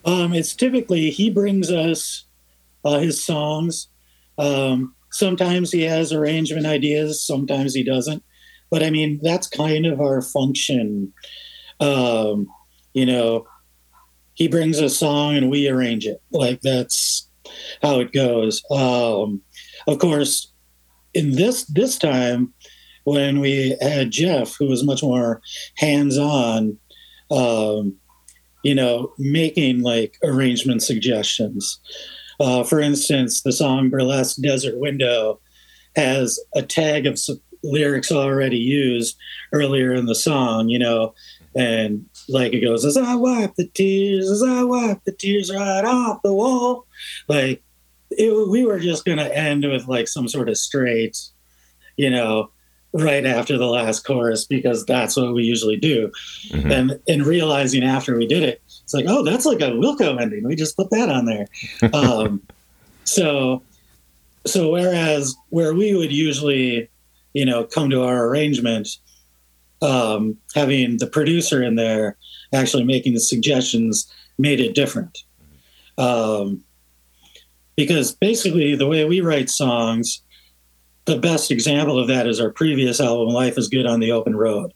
Um, 0.05 0.35
it's 0.35 0.55
typically 0.55 1.09
he 1.09 1.31
brings 1.31 1.71
us 1.71 2.25
uh, 2.85 2.99
his 2.99 3.25
songs. 3.25 3.89
Um, 4.37 4.95
sometimes 5.11 5.73
he 5.73 5.83
has 5.83 6.13
arrangement 6.13 6.67
ideas, 6.67 7.27
sometimes 7.27 7.73
he 7.73 7.83
doesn't. 7.83 8.23
But 8.71 8.83
I 8.83 8.91
mean, 8.91 9.21
that's 9.23 9.49
kind 9.49 9.87
of 9.87 10.03
our 10.03 10.21
function. 10.21 11.15
You 11.81 13.05
know, 13.05 13.47
he 14.37 14.49
brings 14.49 14.79
a 14.79 14.89
song 14.89 15.37
and 15.37 15.51
we 15.51 15.69
arrange 15.69 16.07
it. 16.07 16.23
Like 16.31 16.61
that's 16.61 17.29
how 17.83 18.01
it 18.01 18.13
goes. 18.13 18.63
Um, 18.71 19.43
of 19.87 19.99
course, 19.99 20.53
in 21.13 21.33
this 21.33 21.65
this 21.65 21.99
time 21.99 22.55
when 23.05 23.41
we 23.41 23.77
had 23.81 24.11
Jeff, 24.11 24.57
who 24.57 24.69
was 24.69 24.85
much 24.85 25.03
more 25.03 25.43
hands 25.77 26.17
on. 26.17 26.79
Um, 27.29 27.99
you 28.67 28.75
know, 28.75 29.13
making 29.17 29.81
like 29.83 30.19
arrangement 30.25 30.83
suggestions. 30.83 31.79
Uh, 32.41 32.65
for 32.65 32.81
instance, 32.81 33.43
the 33.43 33.53
song 33.53 33.91
Burlesque 33.91 34.43
Desert 34.43 34.79
Window 34.79 35.41
has 35.95 36.41
a 36.57 36.63
tag 36.63 37.07
of 37.07 37.17
lyrics 37.63 38.11
already 38.11 38.59
used 38.59 39.17
earlier 39.53 39.95
in 39.95 40.07
the 40.07 40.17
song, 40.17 40.69
you 40.69 40.81
know, 40.81 41.15
and 41.55 42.05
like 42.29 42.53
it 42.53 42.61
goes, 42.61 42.85
as 42.85 42.97
I 42.97 43.15
wipe 43.15 43.55
the 43.55 43.67
tears, 43.67 44.31
as 44.31 44.43
I 44.43 44.63
wipe 44.63 45.05
the 45.05 45.13
tears 45.13 45.53
right 45.53 45.85
off 45.85 46.23
the 46.23 46.33
wall. 46.33 46.87
Like 47.29 47.63
it, 48.11 48.49
we 48.49 48.65
were 48.65 48.79
just 48.81 49.05
going 49.05 49.19
to 49.19 49.37
end 49.37 49.65
with 49.65 49.87
like 49.89 50.09
some 50.09 50.29
sort 50.29 50.49
of 50.49 50.57
straight, 50.57 51.19
you 51.97 52.11
know, 52.11 52.51
right 52.93 53.27
after 53.27 53.59
the 53.59 53.67
last 53.67 54.07
chorus 54.07 54.45
because 54.45 54.87
that's 54.87 55.17
what 55.17 55.35
we 55.35 55.45
usually 55.45 55.77
do. 55.77 56.11
Mhm. 56.51 56.73
And 56.73 57.01
and 57.09 57.27
realizing 57.27 57.85
after 57.85 58.17
we 58.17 58.27
did 58.27 58.43
it, 58.43 58.63
it's 58.83 58.95
like, 58.95 59.05
oh, 59.09 59.25
that's 59.25 59.47
like 59.47 59.61
a 59.61 59.71
Wilco 59.73 60.21
ending. 60.21 60.45
We 60.45 60.57
just 60.57 60.77
put 60.77 60.91
that 60.91 61.09
on 61.09 61.27
there. 61.27 61.47
Um, 61.93 62.43
so 63.05 63.63
so 64.47 64.71
whereas 64.71 65.35
where 65.51 65.75
we 65.75 65.95
would 65.95 66.13
usually, 66.13 66.89
you 67.35 67.45
know, 67.45 67.65
come 67.65 67.91
to 67.91 68.03
our 68.03 68.27
arrangement, 68.29 68.89
um, 69.83 70.37
having 70.55 70.99
the 70.99 71.07
producer 71.07 71.63
in 71.63 71.77
there 71.77 72.17
actually 72.53 72.85
making 72.85 73.15
the 73.15 73.21
suggestions 73.21 74.11
made 74.39 74.61
it 74.61 74.75
different. 74.75 75.19
Um, 75.99 76.63
because 77.77 78.13
basically 78.13 78.75
the 78.75 78.87
way 78.87 79.05
we 79.05 79.21
write 79.21 79.51
songs, 79.51 80.23
the 81.05 81.19
best 81.19 81.51
example 81.51 81.99
of 81.99 82.09
that 82.09 82.27
is 82.27 82.41
our 82.41 82.51
previous 82.51 83.01
album, 83.01 83.35
Life 83.35 83.59
is 83.59 83.69
Good 83.69 83.87
on 83.87 84.01
the 84.01 84.13
Open 84.13 84.35
Road, 84.35 84.73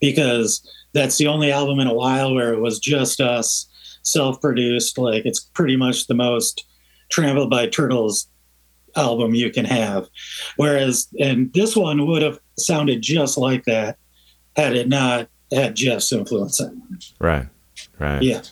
because 0.00 0.68
that's 0.92 1.18
the 1.18 1.26
only 1.26 1.50
album 1.50 1.80
in 1.80 1.86
a 1.86 1.94
while 1.94 2.34
where 2.34 2.52
it 2.52 2.60
was 2.60 2.78
just 2.78 3.20
us, 3.20 3.66
self 4.02 4.40
produced. 4.40 4.98
Like 4.98 5.24
it's 5.24 5.40
pretty 5.40 5.76
much 5.76 6.06
the 6.06 6.14
most 6.14 6.66
Trampled 7.08 7.50
by 7.50 7.68
Turtles 7.68 8.28
album 8.96 9.34
you 9.34 9.50
can 9.50 9.64
have. 9.64 10.08
Whereas, 10.56 11.06
and 11.20 11.52
this 11.52 11.76
one 11.76 12.04
would 12.06 12.22
have 12.22 12.40
sounded 12.58 13.00
just 13.00 13.38
like 13.38 13.64
that 13.64 13.96
had 14.56 14.74
it 14.74 14.88
not 14.88 15.28
had 15.52 15.76
Jeff's 15.76 16.12
influence 16.12 16.58
in 16.60 16.82
it. 16.94 17.04
Right. 17.20 17.46
Right. 17.98 18.22
Yeah. 18.22 18.42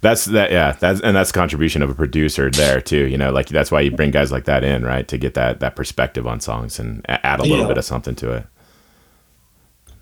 That's 0.00 0.24
that. 0.26 0.50
Yeah. 0.50 0.72
That's 0.72 1.00
and 1.00 1.14
that's 1.16 1.32
contribution 1.32 1.82
of 1.82 1.90
a 1.90 1.94
producer 1.94 2.50
there 2.50 2.80
too. 2.80 3.06
You 3.06 3.18
know, 3.18 3.30
like 3.32 3.48
that's 3.48 3.70
why 3.70 3.80
you 3.82 3.90
bring 3.90 4.10
guys 4.10 4.32
like 4.32 4.44
that 4.44 4.64
in, 4.64 4.84
right, 4.84 5.06
to 5.08 5.18
get 5.18 5.34
that 5.34 5.60
that 5.60 5.76
perspective 5.76 6.26
on 6.26 6.40
songs 6.40 6.78
and 6.78 7.04
add 7.08 7.40
a 7.40 7.42
little 7.42 7.58
Yeah. 7.60 7.66
bit 7.68 7.78
of 7.78 7.84
something 7.84 8.14
to 8.16 8.32
it. 8.32 8.46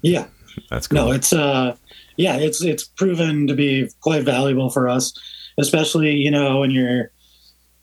Yeah. 0.03 0.27
That's 0.71 0.87
cool. 0.87 0.97
No, 1.07 1.13
it's 1.13 1.33
uh 1.33 1.77
yeah, 2.17 2.37
it's 2.37 2.63
it's 2.63 2.85
proven 2.85 3.47
to 3.47 3.55
be 3.55 3.89
quite 4.01 4.25
valuable 4.25 4.71
for 4.71 4.89
us, 4.89 5.13
especially, 5.59 6.13
you 6.15 6.31
know, 6.31 6.61
when 6.61 6.71
you're 6.71 7.11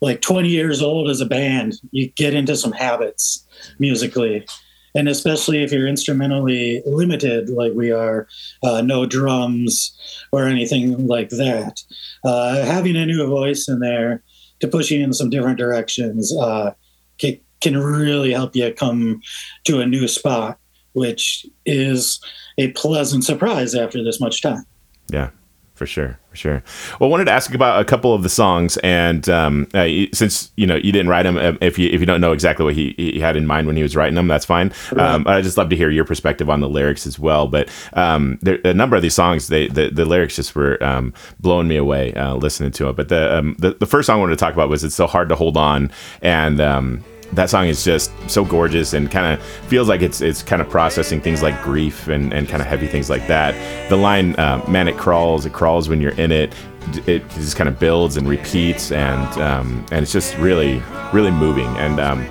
like 0.01 0.22
20 0.22 0.50
years 0.50 0.81
old 0.81 1.10
as 1.10 1.22
a 1.22 1.25
band, 1.25 1.74
you 1.91 2.07
get 2.10 2.34
into 2.34 2.55
some 2.55 2.74
habits 2.74 3.43
musically. 3.79 4.45
And 4.95 5.09
especially 5.09 5.61
if 5.61 5.71
you're 5.71 5.87
instrumentally 5.87 6.81
limited, 6.85 7.49
like 7.49 7.73
we 7.73 7.91
are, 7.91 8.27
uh, 8.63 8.81
no 8.81 9.05
drums 9.05 9.95
or 10.31 10.47
anything 10.47 11.05
like 11.05 11.29
that. 11.29 11.83
Uh, 12.23 12.65
having 12.65 12.95
a 12.95 13.05
new 13.05 13.27
voice 13.27 13.67
in 13.67 13.79
there 13.79 14.23
to 14.61 14.67
push 14.67 14.89
you 14.91 15.03
in 15.03 15.13
some 15.13 15.29
different 15.29 15.57
directions 15.57 16.35
uh, 16.37 16.73
can, 17.17 17.37
can 17.61 17.77
really 17.77 18.31
help 18.31 18.55
you 18.55 18.73
come 18.73 19.21
to 19.65 19.81
a 19.81 19.85
new 19.85 20.07
spot, 20.07 20.57
which 20.93 21.45
is 21.65 22.19
a 22.57 22.71
pleasant 22.71 23.23
surprise 23.23 23.75
after 23.75 24.03
this 24.03 24.21
much 24.21 24.41
time. 24.41 24.65
Yeah, 25.09 25.29
for 25.75 25.86
sure, 25.86 26.17
for 26.29 26.38
sure. 26.38 26.63
Well, 27.00 27.10
I 27.10 27.12
wanted 27.12 27.25
to 27.25 27.34
ask 27.34 27.53
about 27.53 27.82
a 27.82 27.86
couple 27.86 28.13
of 28.13 28.24
the 28.24 28.29
songs, 28.29 28.77
and 28.77 29.27
um, 29.27 29.67
uh, 29.74 29.88
since 30.13 30.51
you 30.55 30.65
know 30.65 30.75
you 30.75 30.94
didn't 30.94 31.10
write 31.10 31.24
them, 31.24 31.36
uh, 31.36 31.53
if 31.60 31.77
you 31.77 31.89
if 31.89 32.00
you 32.00 32.05
don't 32.05 32.22
know 32.22 32.32
exactly 32.32 32.63
what 32.63 32.75
he, 32.75 32.96
he 32.98 33.20
had 33.20 33.36
in 33.36 33.46
mind 33.46 33.67
when 33.67 33.75
he 33.75 33.84
was 33.84 33.94
writing 33.94 34.15
them, 34.15 34.29
that's 34.29 34.46
fine. 34.46 34.72
Um, 34.96 35.27
I 35.27 35.41
just 35.41 35.58
love 35.58 35.70
to 35.70 35.75
hear 35.75 35.89
your 35.89 36.05
perspective 36.05 36.50
on 36.50 36.62
the 36.62 36.70
lyrics 36.70 37.05
as 37.05 37.20
well. 37.20 37.48
But 37.50 37.70
um, 37.91 38.39
there, 38.41 38.60
a 38.63 38.74
number 38.74 38.96
of 38.96 39.01
these 39.01 39.13
songs, 39.13 39.48
they 39.50 39.67
the, 39.67 39.89
the 39.89 40.05
lyrics 40.05 40.38
just 40.38 40.55
were 40.55 40.82
um, 40.82 41.13
blowing 41.41 41.67
me 41.67 41.75
away 41.75 42.13
uh, 42.13 42.36
listening 42.36 42.72
to 42.72 42.88
it. 42.88 42.96
But 42.96 43.10
the, 43.10 43.38
um, 43.38 43.55
the 43.60 43.74
the 43.74 43.86
first 43.86 44.08
song 44.08 44.17
I 44.17 44.20
wanted 44.22 44.38
to 44.38 44.39
talk 44.39 44.53
about 44.53 44.70
was 44.70 44.84
"It's 44.86 44.96
So 44.96 45.08
Hard 45.08 45.27
to 45.27 45.36
Hold 45.36 45.58
On," 45.58 45.91
and 46.22 46.62
um, 46.62 47.03
that 47.34 47.50
song 47.50 47.67
is 47.67 47.84
just 47.84 48.12
so 48.29 48.46
gorgeous 48.46 48.94
and 48.94 49.12
kind 49.12 49.34
of 49.34 49.46
feels 49.67 49.89
like 49.89 50.01
it's 50.01 50.22
it's 50.22 50.41
kind 50.44 50.62
of 50.62 50.70
processing 50.70 51.22
things 51.22 51.41
like 51.41 51.62
grief 51.63 52.08
and, 52.08 52.34
and 52.34 52.48
kind 52.48 52.62
of 52.62 52.67
heavy 52.67 52.88
things 52.88 53.10
like 53.10 53.27
that. 53.27 53.53
The 53.89 53.98
line 53.98 54.36
uh, 54.36 54.63
"Man, 54.67 54.88
it 54.88 54.98
crawls, 54.98 55.46
it 55.46 55.53
crawls 55.53 55.89
when 55.89 56.01
you're 56.01 56.13
in 56.13 56.32
it." 56.32 56.53
It 57.08 57.27
just 57.32 57.55
kind 57.55 57.67
of 57.67 57.79
builds 57.79 58.15
and 58.15 58.29
repeats, 58.29 58.91
and 58.91 59.41
um, 59.41 59.86
and 59.91 60.03
it's 60.03 60.12
just 60.12 60.38
really 60.38 60.82
really 61.13 61.32
moving. 61.32 61.67
And 61.77 62.00
um, 62.00 62.22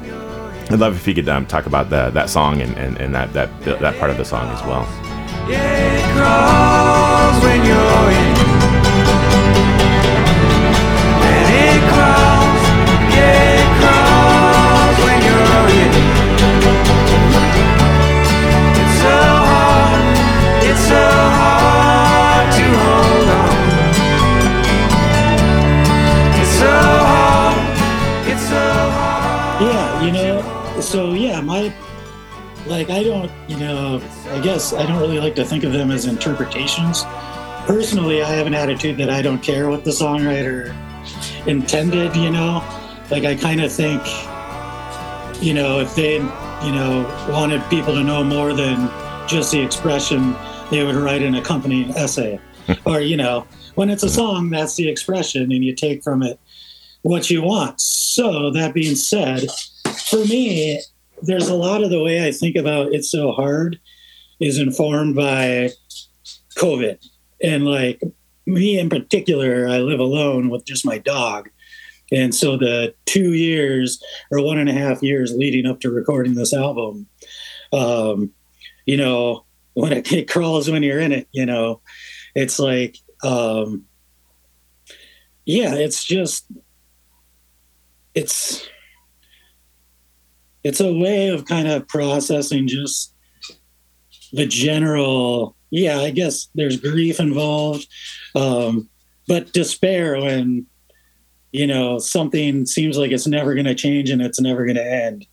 I'd 0.71 0.79
love 0.79 0.97
if 0.97 1.07
you 1.07 1.15
could 1.15 1.29
um, 1.29 1.47
talk 1.47 1.67
about 1.67 1.91
the, 1.91 2.11
that 2.11 2.31
song 2.31 2.63
and, 2.63 2.77
and, 2.79 2.97
and 2.99 3.15
that, 3.15 3.33
that 3.35 3.51
that 3.63 3.99
part 3.99 4.11
of 4.11 4.17
the 4.17 4.25
song 4.25 4.49
as 4.49 4.63
well. 4.63 4.87
Yeah, 5.49 6.05
like 32.85 32.99
I 32.99 33.03
don't, 33.03 33.31
you 33.49 33.57
know, 33.59 34.03
I 34.29 34.41
guess 34.41 34.73
I 34.73 34.85
don't 34.85 35.01
really 35.01 35.19
like 35.19 35.35
to 35.37 35.45
think 35.45 35.65
of 35.65 35.73
them 35.73 35.91
as 35.91 36.05
interpretations. 36.05 37.05
Personally, 37.67 38.23
I 38.23 38.31
have 38.31 38.47
an 38.47 38.55
attitude 38.55 38.99
that 38.99 39.09
I 39.09 39.23
don't 39.23 39.43
care 39.43 39.71
what 39.71 39.85
the 39.85 39.91
songwriter 39.91 40.75
intended, 41.47 42.15
you 42.15 42.31
know. 42.31 42.63
Like 43.11 43.25
I 43.25 43.37
kind 43.37 43.63
of 43.63 43.73
think 43.73 44.03
you 45.41 45.53
know, 45.53 45.81
if 45.81 45.95
they, 45.95 46.15
you 46.15 46.73
know, 46.73 47.27
wanted 47.29 47.63
people 47.69 47.95
to 47.95 48.03
know 48.03 48.23
more 48.23 48.53
than 48.53 48.89
just 49.27 49.51
the 49.51 49.61
expression, 49.61 50.35
they 50.71 50.85
would 50.85 50.95
write 50.95 51.23
an 51.23 51.35
accompanying 51.35 51.91
essay. 51.97 52.39
or, 52.87 53.01
you 53.01 53.17
know, 53.17 53.47
when 53.75 53.91
it's 53.91 54.03
a 54.03 54.09
song, 54.09 54.49
that's 54.51 54.77
the 54.77 54.89
expression 54.89 55.53
and 55.53 55.65
you 55.65 55.75
take 55.75 56.03
from 56.03 56.23
it 56.23 56.39
what 57.03 57.29
you 57.31 57.43
want. 57.43 57.81
So, 57.81 58.51
that 58.53 58.73
being 58.73 58.95
said, 58.95 59.49
for 60.09 60.25
me, 60.25 60.81
there's 61.27 61.49
a 61.49 61.55
lot 61.55 61.83
of 61.83 61.91
the 61.91 62.03
way 62.03 62.27
I 62.27 62.33
think 62.33 62.57
about 62.57 62.93
It's 62.93 63.11
So 63.11 63.33
Hard 63.33 63.79
is 64.41 64.59
informed 64.59 65.17
by 65.17 65.71
COVID. 66.57 66.99
And 67.43 67.65
like 67.65 68.01
me 68.47 68.79
in 68.79 68.89
particular, 68.89 69.69
I 69.69 69.79
live 69.79 70.01
alone 70.01 70.51
with 70.51 70.65
just 70.65 70.87
my 70.87 70.99
dog. 70.99 71.51
And 72.13 72.35
so 72.35 72.57
the 72.57 72.95
two 73.07 73.33
years 73.33 74.03
or 74.31 74.43
one 74.43 74.59
and 74.59 74.69
a 74.69 74.73
half 74.73 75.03
years 75.03 75.35
leading 75.35 75.67
up 75.67 75.81
to 75.81 75.91
recording 75.91 76.35
this 76.35 76.55
album, 76.55 77.07
Um, 77.73 78.31
you 78.87 78.97
know, 78.97 79.45
when 79.73 79.93
it, 79.93 80.13
it 80.13 80.31
crawls 80.31 80.71
when 80.71 80.85
you're 80.85 81.01
in 81.01 81.11
it, 81.11 81.27
you 81.33 81.45
know, 81.45 81.81
it's 82.37 82.61
like, 82.61 82.99
um, 83.25 83.87
yeah, 85.45 85.75
it's 85.75 86.05
just, 86.05 86.47
it's, 88.15 88.69
it's 90.65 90.81
a 90.81 90.93
way 90.93 91.29
of 91.29 91.45
kind 91.45 91.69
of 91.69 91.87
processing 91.89 92.67
just 92.67 93.15
the 94.33 94.47
general 94.47 95.55
yeah 95.71 95.99
i 95.99 96.11
guess 96.11 96.49
there's 96.55 96.81
grief 96.81 97.21
involved 97.21 97.87
um, 98.35 98.89
but 99.27 99.53
despair 99.53 100.21
when 100.21 100.67
you 101.53 101.67
know 101.67 101.99
something 101.99 102.67
seems 102.67 102.99
like 102.99 103.13
it's 103.13 103.27
never 103.27 103.55
going 103.55 103.67
to 103.67 103.75
change 103.75 104.11
and 104.11 104.21
it's 104.21 104.41
never 104.41 104.65
going 104.65 104.77
to 104.77 104.85
end. 104.85 105.27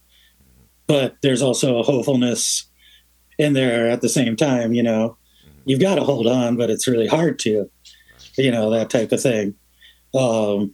But 0.87 1.15
there's 1.21 1.41
also 1.41 1.79
a 1.79 1.83
hopefulness 1.83 2.65
in 3.37 3.53
there 3.53 3.89
at 3.89 4.01
the 4.01 4.09
same 4.09 4.35
time 4.35 4.73
you 4.73 4.83
know? 4.83 5.17
You've 5.65 5.79
got 5.79 5.95
to 5.95 6.03
hold 6.03 6.27
on 6.27 6.57
but 6.57 6.69
it's 6.69 6.87
really 6.87 7.07
hard 7.07 7.39
to 7.39 7.69
you 8.37 8.51
know 8.51 8.69
that 8.69 8.89
type 8.89 9.11
of 9.11 9.21
thing. 9.21 9.55
Um, 10.13 10.73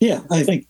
yeah 0.00 0.20
i 0.30 0.42
think 0.42 0.66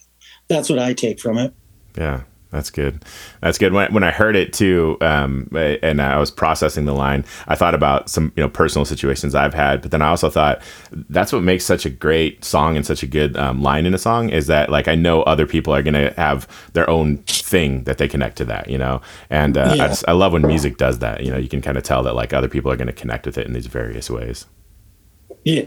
that's 0.48 0.68
what 0.68 0.78
i 0.78 0.92
take 0.92 1.20
from 1.20 1.38
it. 1.38 1.52
Yeah, 1.96 2.22
that's 2.54 2.70
good. 2.70 3.04
That's 3.40 3.58
good. 3.58 3.73
When, 3.73 3.92
when 3.92 4.04
I 4.04 4.11
heard 4.11 4.37
it 4.37 4.52
too, 4.52 4.96
um, 5.00 5.49
and 5.52 6.00
I 6.00 6.18
was 6.18 6.30
processing 6.30 6.84
the 6.84 6.94
line, 6.94 7.25
I 7.49 7.56
thought 7.56 7.75
about 7.75 8.08
some 8.08 8.32
you 8.37 8.42
know 8.42 8.49
personal 8.49 8.84
situations 8.84 9.34
I've 9.34 9.54
had, 9.54 9.82
but 9.82 9.90
then 9.90 10.00
I 10.00 10.08
also 10.08 10.30
thought 10.30 10.62
that's 10.92 11.32
what 11.32 11.42
makes 11.42 11.64
such 11.64 11.84
a 11.84 11.90
great 11.90 12.44
song 12.44 12.76
and 12.76 12.87
such 12.87 13.02
a 13.02 13.06
good 13.06 13.37
um, 13.37 13.62
line 13.62 13.87
in 13.87 13.94
a 13.94 13.99
song 13.99 14.28
is 14.28 14.46
that 14.46 14.70
like 14.70 14.88
I 14.88 14.94
know 14.94 15.23
other 15.23 15.46
people 15.46 15.75
are 15.75 15.82
gonna 15.82 16.14
have 16.14 16.49
their 16.73 16.88
own 16.88 17.18
thing 17.25 17.84
that 17.84 17.99
they 17.99 18.08
connect 18.08 18.37
to 18.38 18.44
that, 18.46 18.70
you 18.70 18.78
know, 18.78 19.02
and 19.30 19.58
uh, 19.58 19.70
I 19.73 19.88
just 19.88 20.04
I 20.08 20.12
love 20.12 20.32
when 20.32 20.46
music 20.46 20.76
does 20.76 21.00
that. 21.00 21.25
You 21.25 21.32
know, 21.32 21.38
you 21.38 21.49
can 21.49 21.61
kind 21.61 21.76
of 21.76 21.82
tell 21.82 22.02
that 22.04 22.14
like 22.14 22.32
other 22.32 22.49
people 22.49 22.70
are 22.70 22.76
gonna 22.76 22.92
connect 22.92 23.26
with 23.26 23.37
it 23.37 23.46
in 23.46 23.52
these 23.52 23.66
various 23.66 24.08
ways. 24.08 24.46
Yeah, 25.44 25.64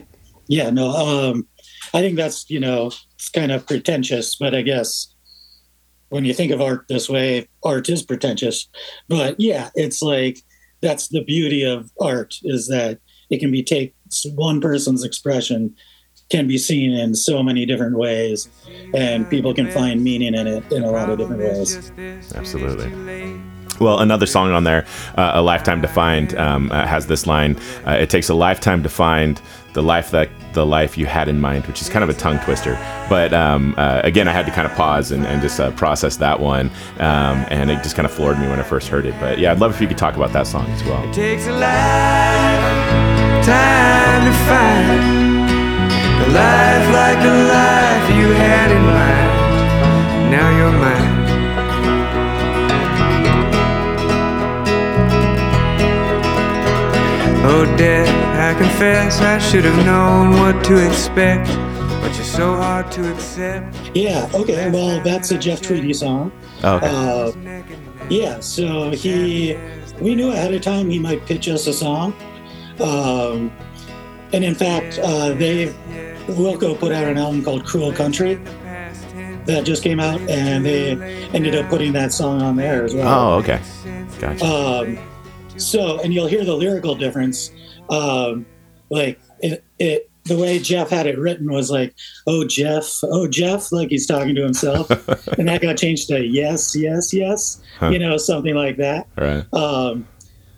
yeah, 0.47 0.69
no. 0.69 0.89
Um, 0.89 1.47
I 1.93 2.01
think 2.01 2.15
that's 2.15 2.49
you 2.49 2.59
know 2.59 2.91
it's 3.15 3.29
kind 3.29 3.51
of 3.51 3.65
pretentious, 3.67 4.35
but 4.35 4.55
I 4.55 4.61
guess 4.61 5.13
when 6.09 6.25
you 6.25 6.33
think 6.33 6.51
of 6.51 6.61
art 6.61 6.85
this 6.87 7.09
way, 7.09 7.47
art 7.63 7.89
is 7.89 8.03
pretentious. 8.03 8.67
But 9.07 9.39
yeah, 9.39 9.69
it's 9.75 10.01
like 10.01 10.39
that's 10.81 11.07
the 11.09 11.23
beauty 11.23 11.63
of 11.63 11.91
art 11.99 12.35
is 12.43 12.67
that 12.67 12.99
it 13.29 13.39
can 13.39 13.51
be 13.51 13.63
take 13.63 13.95
one 14.35 14.61
person's 14.61 15.03
expression 15.03 15.75
can 16.29 16.47
be 16.47 16.57
seen 16.57 16.91
in 16.91 17.15
so 17.15 17.41
many 17.41 17.65
different 17.65 17.97
ways, 17.97 18.49
and 18.93 19.29
people 19.29 19.53
can 19.53 19.71
find 19.71 20.03
meaning 20.03 20.33
in 20.33 20.45
it 20.45 20.71
in 20.71 20.83
a 20.83 20.91
lot 20.91 21.09
of 21.09 21.17
different 21.17 21.41
ways. 21.41 21.91
Absolutely. 22.35 23.41
Well, 23.79 23.99
another 23.99 24.25
song 24.25 24.51
on 24.51 24.63
there, 24.63 24.85
uh, 25.15 25.31
"A 25.35 25.41
Lifetime 25.41 25.81
to 25.83 25.87
Find," 25.87 26.35
um, 26.35 26.71
uh, 26.71 26.85
has 26.85 27.07
this 27.07 27.27
line: 27.27 27.57
uh, 27.85 27.91
"It 27.91 28.09
takes 28.09 28.27
a 28.27 28.33
lifetime 28.33 28.83
to 28.83 28.89
find 28.89 29.39
the 29.77 29.83
life 29.83 30.09
that 30.09 30.27
the 30.53 30.65
life 30.65 30.97
you 30.97 31.05
had 31.05 31.27
in 31.29 31.39
mind," 31.39 31.65
which 31.67 31.81
is 31.83 31.87
kind 31.87 32.03
of 32.03 32.09
a 32.09 32.13
tongue 32.25 32.39
twister. 32.39 32.73
But 33.07 33.31
um, 33.31 33.75
uh, 33.77 34.01
again, 34.03 34.27
I 34.27 34.31
had 34.31 34.45
to 34.47 34.51
kind 34.51 34.65
of 34.65 34.73
pause 34.73 35.11
and, 35.11 35.23
and 35.27 35.39
just 35.39 35.59
uh, 35.59 35.69
process 35.71 36.17
that 36.17 36.39
one, 36.39 36.71
um, 36.99 37.45
and 37.55 37.69
it 37.69 37.83
just 37.83 37.95
kind 37.95 38.07
of 38.07 38.11
floored 38.11 38.39
me 38.39 38.47
when 38.47 38.59
I 38.59 38.63
first 38.63 38.87
heard 38.87 39.05
it. 39.05 39.13
But 39.19 39.37
yeah, 39.37 39.51
I'd 39.51 39.59
love 39.59 39.71
if 39.75 39.79
you 39.81 39.87
could 39.87 39.99
talk 39.99 40.15
about 40.15 40.33
that 40.33 40.47
song 40.47 40.65
as 40.71 40.83
well. 40.83 41.03
It 41.07 41.13
takes 41.13 41.45
a 41.45 41.51
lifetime 41.51 41.77
to 44.27 44.33
find 44.49 44.87
the 46.21 46.27
life 46.33 46.87
like 46.99 47.19
the 47.21 47.35
life 47.55 48.05
you 48.17 48.27
had 48.33 48.71
in 48.71 48.83
mind. 48.83 49.31
Now 50.31 50.49
you're 50.57 50.71
mine. 50.71 51.15
Oh, 57.49 57.63
death, 57.77 58.11
confess 58.57 59.21
I 59.21 59.37
should 59.37 59.65
have 59.65 59.85
known 59.85 60.31
what 60.39 60.63
to 60.65 60.87
expect, 60.87 61.47
but 62.01 62.15
you're 62.15 62.23
so 62.23 62.55
hard 62.55 62.91
to 62.93 63.13
accept. 63.13 63.75
Yeah, 63.93 64.29
okay. 64.33 64.69
Well, 64.71 65.01
that's 65.03 65.29
a 65.31 65.37
Jeff 65.37 65.61
Tweedy 65.61 65.93
song. 65.93 66.31
Oh, 66.63 66.77
okay. 66.77 66.87
Uh, 66.87 68.07
yeah, 68.09 68.39
so 68.39 68.91
he, 68.91 69.57
we 69.99 70.15
knew 70.15 70.31
ahead 70.31 70.53
of 70.53 70.61
time 70.61 70.89
he 70.89 70.97
might 70.97 71.25
pitch 71.25 71.47
us 71.47 71.67
a 71.67 71.73
song. 71.73 72.13
Um, 72.79 73.51
and 74.33 74.43
in 74.43 74.55
fact, 74.55 74.99
uh, 75.03 75.33
they, 75.33 75.67
Wilco 76.27 76.77
put 76.79 76.91
out 76.91 77.05
an 77.05 77.17
album 77.17 77.43
called 77.43 77.65
Cruel 77.65 77.93
Country 77.93 78.35
that 79.45 79.63
just 79.65 79.83
came 79.83 79.99
out, 79.99 80.19
and 80.21 80.65
they 80.65 80.91
ended 81.33 81.55
up 81.55 81.69
putting 81.69 81.93
that 81.93 82.11
song 82.11 82.41
on 82.41 82.55
there 82.55 82.83
as 82.83 82.93
well. 82.93 83.33
oh, 83.35 83.37
okay. 83.39 83.61
Gotcha. 84.19 84.45
Um, 84.45 84.97
so, 85.57 86.01
and 86.01 86.13
you'll 86.13 86.27
hear 86.27 86.43
the 86.43 86.55
lyrical 86.55 86.95
difference. 86.95 87.51
Um, 87.89 88.45
like 88.89 89.19
it, 89.39 89.63
it, 89.79 90.09
the 90.25 90.37
way 90.37 90.59
Jeff 90.59 90.89
had 90.89 91.07
it 91.07 91.17
written 91.17 91.51
was 91.51 91.71
like, 91.71 91.95
"Oh 92.25 92.45
Jeff, 92.45 92.99
oh 93.03 93.27
Jeff," 93.27 93.71
like 93.71 93.89
he's 93.89 94.05
talking 94.05 94.35
to 94.35 94.43
himself, 94.43 94.89
and 95.37 95.47
that 95.47 95.61
got 95.61 95.77
changed 95.77 96.07
to 96.09 96.23
"Yes, 96.23 96.75
yes, 96.75 97.13
yes," 97.13 97.61
Huh. 97.79 97.89
you 97.89 97.99
know, 97.99 98.17
something 98.17 98.55
like 98.55 98.77
that. 98.77 99.07
Right. 99.15 99.45
Um, 99.53 100.07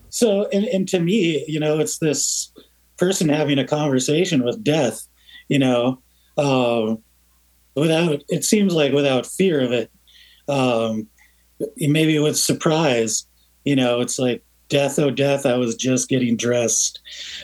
so, 0.10 0.48
and, 0.48 0.65
and 0.65 0.88
to 0.89 1.00
me, 1.00 1.46
you 1.48 1.60
know, 1.60 1.80
it's 1.80 2.00
this 2.00 2.52
person 2.98 3.30
having 3.30 3.60
a 3.60 3.68
conversation 3.68 4.44
with 4.44 4.63
death, 4.63 5.08
you 5.48 5.60
know, 5.60 6.02
um, 6.38 7.02
without, 7.76 8.24
it 8.28 8.44
seems 8.44 8.74
like 8.74 8.92
without 8.92 9.26
fear 9.26 9.62
of 9.62 9.72
it, 9.72 9.92
um, 10.48 11.08
maybe 11.78 12.18
with 12.20 12.38
surprise, 12.38 13.26
you 13.65 13.76
know, 13.76 14.02
it's 14.02 14.20
like, 14.20 14.44
death, 14.69 14.97
oh, 14.99 15.10
death, 15.12 15.45
I 15.45 15.58
was 15.58 15.75
just 15.75 16.10
getting 16.10 16.38
dressed. 16.38 16.99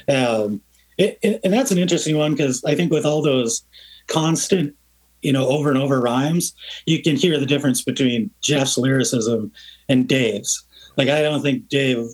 Um, 0.07 0.61
it, 0.97 1.19
it- 1.21 1.41
and 1.43 1.53
that's 1.53 1.71
an 1.71 1.77
interesting 1.77 2.17
one 2.17 2.31
because 2.33 2.63
I 2.63 2.75
think 2.75 2.91
with 2.91 3.05
all 3.05 3.21
those 3.21 3.63
constant, 4.07 4.75
you 5.21 5.33
know, 5.33 5.47
over 5.47 5.69
and 5.69 5.77
over 5.77 5.99
rhymes, 5.99 6.53
you 6.85 7.01
can 7.01 7.15
hear 7.15 7.39
the 7.39 7.45
difference 7.45 7.81
between 7.81 8.29
Jeff's 8.41 8.77
lyricism 8.77 9.51
and 9.89 10.07
Dave's. 10.07 10.63
Like, 10.97 11.09
I 11.09 11.21
don't 11.23 11.41
think 11.41 11.67
Dave, 11.67 12.05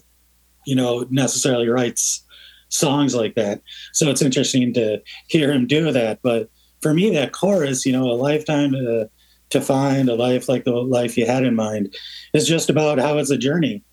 you 0.66 0.76
know, 0.76 1.06
necessarily 1.10 1.68
writes 1.68 2.24
songs 2.70 3.14
like 3.14 3.36
that. 3.36 3.62
So 3.92 4.10
it's 4.10 4.22
interesting 4.22 4.74
to 4.74 5.02
hear 5.28 5.52
him 5.52 5.68
do 5.68 5.92
that. 5.92 6.20
But 6.22 6.50
for 6.82 6.94
me, 6.94 7.12
that 7.12 7.34
chorus, 7.34 7.86
you 7.86 7.92
know, 7.92 8.10
a 8.10 8.14
lifetime 8.14 8.72
to, 8.72 9.10
to 9.50 9.62
find 9.62 10.08
a 10.08 10.16
life 10.16 10.48
like 10.48 10.64
the 10.64 10.72
life 10.72 11.18
you 11.18 11.26
had 11.26 11.44
in 11.44 11.54
mind 11.54 11.94
is 12.34 12.48
just 12.48 12.70
about 12.70 12.98
how 12.98 13.18
it's 13.18 13.30
a 13.30 13.38
journey 13.38 13.84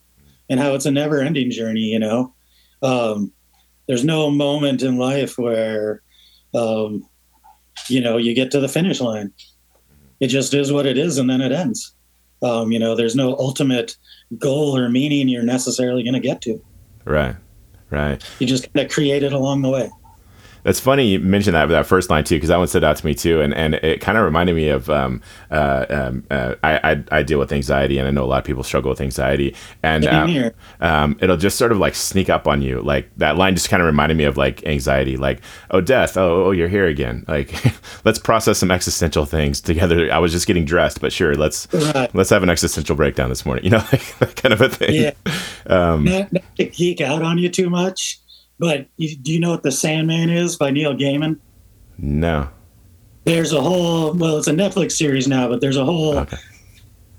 and 0.49 0.61
how 0.61 0.75
it's 0.75 0.87
a 0.87 0.91
never 0.91 1.21
ending 1.21 1.51
journey, 1.51 1.81
you 1.81 1.99
know. 1.99 2.35
Um, 2.83 3.33
there's 3.87 4.05
no 4.05 4.31
moment 4.31 4.83
in 4.83 4.99
life 4.99 5.39
where, 5.39 6.03
um, 6.55 7.09
you 7.89 8.01
know, 8.01 8.17
you 8.17 8.35
get 8.35 8.51
to 8.53 8.61
the 8.61 8.69
finish 8.69 9.01
line. 9.01 9.33
It 10.21 10.29
just 10.29 10.53
is 10.53 10.73
what 10.73 10.87
it 10.87 10.99
is, 10.99 11.19
and 11.19 11.31
then 11.31 11.41
it 11.41 11.53
ends. 11.53 11.95
Um, 12.43 12.71
you 12.71 12.79
know, 12.79 12.95
there's 12.95 13.17
no 13.17 13.37
ultimate 13.37 13.97
goal 14.37 14.77
or 14.77 14.89
meaning 14.89 15.29
you're 15.29 15.43
necessarily 15.43 16.03
going 16.03 16.15
to 16.15 16.21
get 16.21 16.41
to. 16.43 16.63
Right. 17.05 17.37
Right. 17.91 18.23
You 18.39 18.47
just 18.47 18.73
kind 18.73 18.85
of 18.85 18.93
create 18.93 19.23
it 19.23 19.33
along 19.33 19.63
the 19.63 19.71
way. 19.71 19.91
That's 20.65 20.81
funny 20.81 21.07
you 21.07 21.21
mentioned 21.21 21.55
that 21.55 21.67
that 21.69 21.87
first 21.87 22.11
line 22.11 22.25
too, 22.25 22.37
because 22.37 22.49
that 22.49 22.59
one 22.59 22.67
stood 22.69 22.85
out 22.85 22.97
to 22.97 23.07
me 23.07 23.15
too, 23.15 23.41
and 23.41 23.55
and 23.55 23.75
it 23.75 24.01
kind 24.01 24.19
of 24.19 24.25
reminded 24.25 24.57
me 24.57 24.69
of 24.69 24.91
um, 24.91 25.21
uh, 25.51 25.87
um, 25.89 26.25
uh, 26.31 26.55
I, 26.63 26.93
I 26.93 27.05
I 27.19 27.23
deal 27.23 27.39
with 27.39 27.53
anxiety, 27.53 27.99
and 27.99 28.07
I 28.07 28.11
know 28.11 28.25
a 28.25 28.27
lot 28.27 28.39
of 28.39 28.45
people 28.45 28.63
struggle 28.63 28.91
with 28.91 29.01
anxiety, 29.01 29.55
and 29.83 30.05
um, 30.07 30.51
um, 30.81 31.19
it'll 31.21 31.37
just 31.37 31.59
sort 31.59 31.73
of 31.73 31.79
like 31.79 31.95
sneak 31.95 32.29
up 32.29 32.47
on 32.47 32.63
you. 32.63 32.81
Like 32.83 33.09
that 33.19 33.37
line 33.37 33.55
just 33.55 33.69
kind 33.69 33.83
of 33.83 33.87
reminded 33.87 34.17
me 34.17 34.25
of 34.25 34.37
like 34.37 34.65
anxiety, 34.67 35.17
like 35.17 35.41
oh 35.71 35.81
death, 35.81 36.17
oh, 36.17 36.47
oh 36.47 36.51
you're 36.51 36.69
here 36.69 36.87
again. 36.87 37.25
Like 37.39 37.53
let's 38.05 38.19
process 38.19 38.59
some 38.59 38.71
existential 38.71 39.25
things 39.25 39.61
together. 39.61 40.13
I 40.13 40.19
was 40.19 40.33
just 40.33 40.47
getting 40.47 40.65
dressed, 40.65 41.01
but 41.01 41.13
sure, 41.13 41.35
let's 41.37 41.69
Right. 41.73 42.13
let's 42.15 42.31
have 42.31 42.43
an 42.43 42.51
existential 42.51 42.97
breakdown 42.97 43.29
this 43.29 43.45
morning. 43.47 43.65
You 43.69 43.71
know, 43.71 43.85
like 43.93 44.19
that 44.19 44.35
kind 44.37 44.53
of 44.53 44.61
a 44.63 44.69
thing. 44.69 44.95
Yeah. 44.95 45.13
Um, 45.67 46.05
Not, 46.05 46.33
not 46.33 46.43
to 46.57 46.65
geek 46.65 47.01
out 47.01 47.23
on 47.23 47.39
you 47.39 47.49
too 47.49 47.69
much, 47.71 48.19
but 48.59 48.87
you, 48.97 49.17
do 49.17 49.33
you 49.33 49.41
know 49.41 49.51
what 49.51 49.63
The 49.63 49.73
Sandman 49.73 50.31
is 50.31 50.57
by 50.57 50.71
Neil 50.71 50.95
Gaiman? 50.95 51.39
no. 51.99 52.49
There's 53.25 53.53
a 53.53 53.61
whole, 53.61 54.15
well, 54.15 54.39
it's 54.39 54.47
a 54.47 54.53
Netflix 54.53 54.93
series 54.93 55.29
now, 55.29 55.49
but 55.49 55.61
there's 55.61 55.77
a 55.77 55.85
whole 55.85 56.19
Okay. 56.21 56.39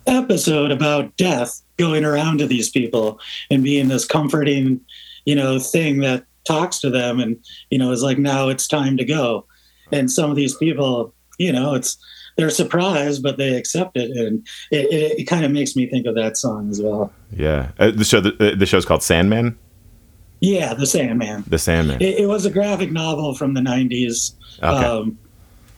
episode 0.07 0.71
about 0.71 1.15
death 1.17 1.61
going 1.77 2.03
around 2.03 2.39
to 2.39 2.47
these 2.47 2.69
people 2.69 3.19
and 3.51 3.63
being 3.63 3.89
this 3.89 4.05
comforting, 4.05 4.81
you 5.25 5.35
know, 5.35 5.59
thing 5.59 5.99
that 5.99 6.25
talks 6.47 6.79
to 6.79 6.89
them 6.89 7.19
and, 7.19 7.37
you 7.69 7.77
know, 7.77 7.91
is 7.91 8.01
like, 8.01 8.17
now 8.17 8.49
it's 8.49 8.67
time 8.67 8.97
to 8.97 9.05
go. 9.05 9.45
And 9.91 10.09
some 10.11 10.31
of 10.31 10.35
these 10.35 10.55
people, 10.55 11.13
you 11.37 11.51
know, 11.51 11.75
it's, 11.75 11.97
they're 12.37 12.49
surprised, 12.49 13.21
but 13.21 13.37
they 13.37 13.55
accept 13.55 13.95
it. 13.95 14.09
And 14.17 14.47
it, 14.71 14.85
it, 14.91 15.19
it 15.19 15.23
kind 15.25 15.45
of 15.45 15.51
makes 15.51 15.75
me 15.75 15.85
think 15.87 16.07
of 16.07 16.15
that 16.15 16.37
song 16.37 16.71
as 16.71 16.81
well. 16.81 17.13
Yeah. 17.31 17.71
Uh, 17.77 17.91
the 17.91 18.03
show 18.05 18.19
the, 18.19 18.55
the 18.57 18.65
show's 18.65 18.85
called 18.85 19.03
Sandman. 19.03 19.59
Yeah, 20.39 20.73
The 20.73 20.85
Sandman. 20.85 21.43
The 21.47 21.59
Sandman. 21.59 22.01
It, 22.01 22.19
it 22.19 22.27
was 22.27 22.45
a 22.45 22.49
graphic 22.49 22.91
novel 22.91 23.35
from 23.35 23.53
the 23.53 23.61
90s. 23.61 24.33
Okay. 24.59 24.67
Um, 24.67 25.17